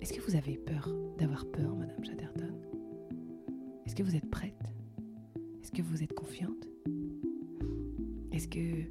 Est-ce 0.00 0.12
que 0.12 0.20
vous 0.22 0.34
avez 0.34 0.56
peur 0.56 0.92
d'avoir 1.18 1.46
peur, 1.46 1.76
Madame 1.76 2.04
Chatterton? 2.04 2.52
Est-ce 3.86 3.94
que 3.94 4.02
vous 4.02 4.16
êtes 4.16 4.28
prête? 4.28 4.74
Est-ce 5.62 5.70
que 5.70 5.82
vous 5.82 6.02
êtes 6.02 6.14
confiante? 6.14 6.69
Est-ce 8.40 8.48
que 8.48 8.84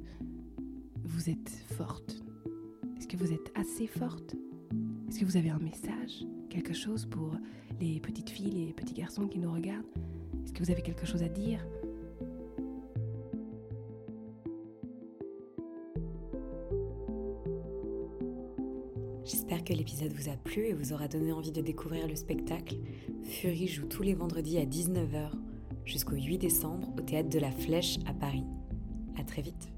vous 1.02 1.28
êtes 1.28 1.50
forte? 1.76 2.22
Est-ce 2.96 3.08
que 3.08 3.16
vous 3.16 3.32
êtes 3.32 3.50
assez 3.56 3.88
forte? 3.88 4.36
Est-ce 5.08 5.18
que 5.18 5.24
vous 5.24 5.36
avez 5.36 5.50
un 5.50 5.58
message 5.58 6.24
Quelque 6.48 6.72
chose 6.72 7.04
pour 7.04 7.34
les 7.80 7.98
petites 7.98 8.30
filles, 8.30 8.66
les 8.66 8.72
petits 8.72 8.94
garçons 8.94 9.26
qui 9.26 9.40
nous 9.40 9.52
regardent? 9.52 9.88
Est-ce 10.44 10.52
que 10.52 10.62
vous 10.62 10.70
avez 10.70 10.82
quelque 10.82 11.04
chose 11.04 11.24
à 11.24 11.28
dire? 11.28 11.66
J'espère 19.24 19.64
que 19.64 19.72
l'épisode 19.72 20.12
vous 20.12 20.28
a 20.28 20.36
plu 20.36 20.66
et 20.66 20.74
vous 20.74 20.92
aura 20.92 21.08
donné 21.08 21.32
envie 21.32 21.50
de 21.50 21.60
découvrir 21.60 22.06
le 22.06 22.14
spectacle. 22.14 22.76
Fury 23.24 23.66
joue 23.66 23.86
tous 23.86 24.04
les 24.04 24.14
vendredis 24.14 24.58
à 24.58 24.64
19h 24.64 25.32
jusqu'au 25.84 26.14
8 26.14 26.38
décembre 26.38 26.94
au 26.96 27.00
théâtre 27.00 27.30
de 27.30 27.40
la 27.40 27.50
Flèche 27.50 27.98
à 28.06 28.14
Paris. 28.14 28.44
Très 29.30 29.42
vite. 29.42 29.69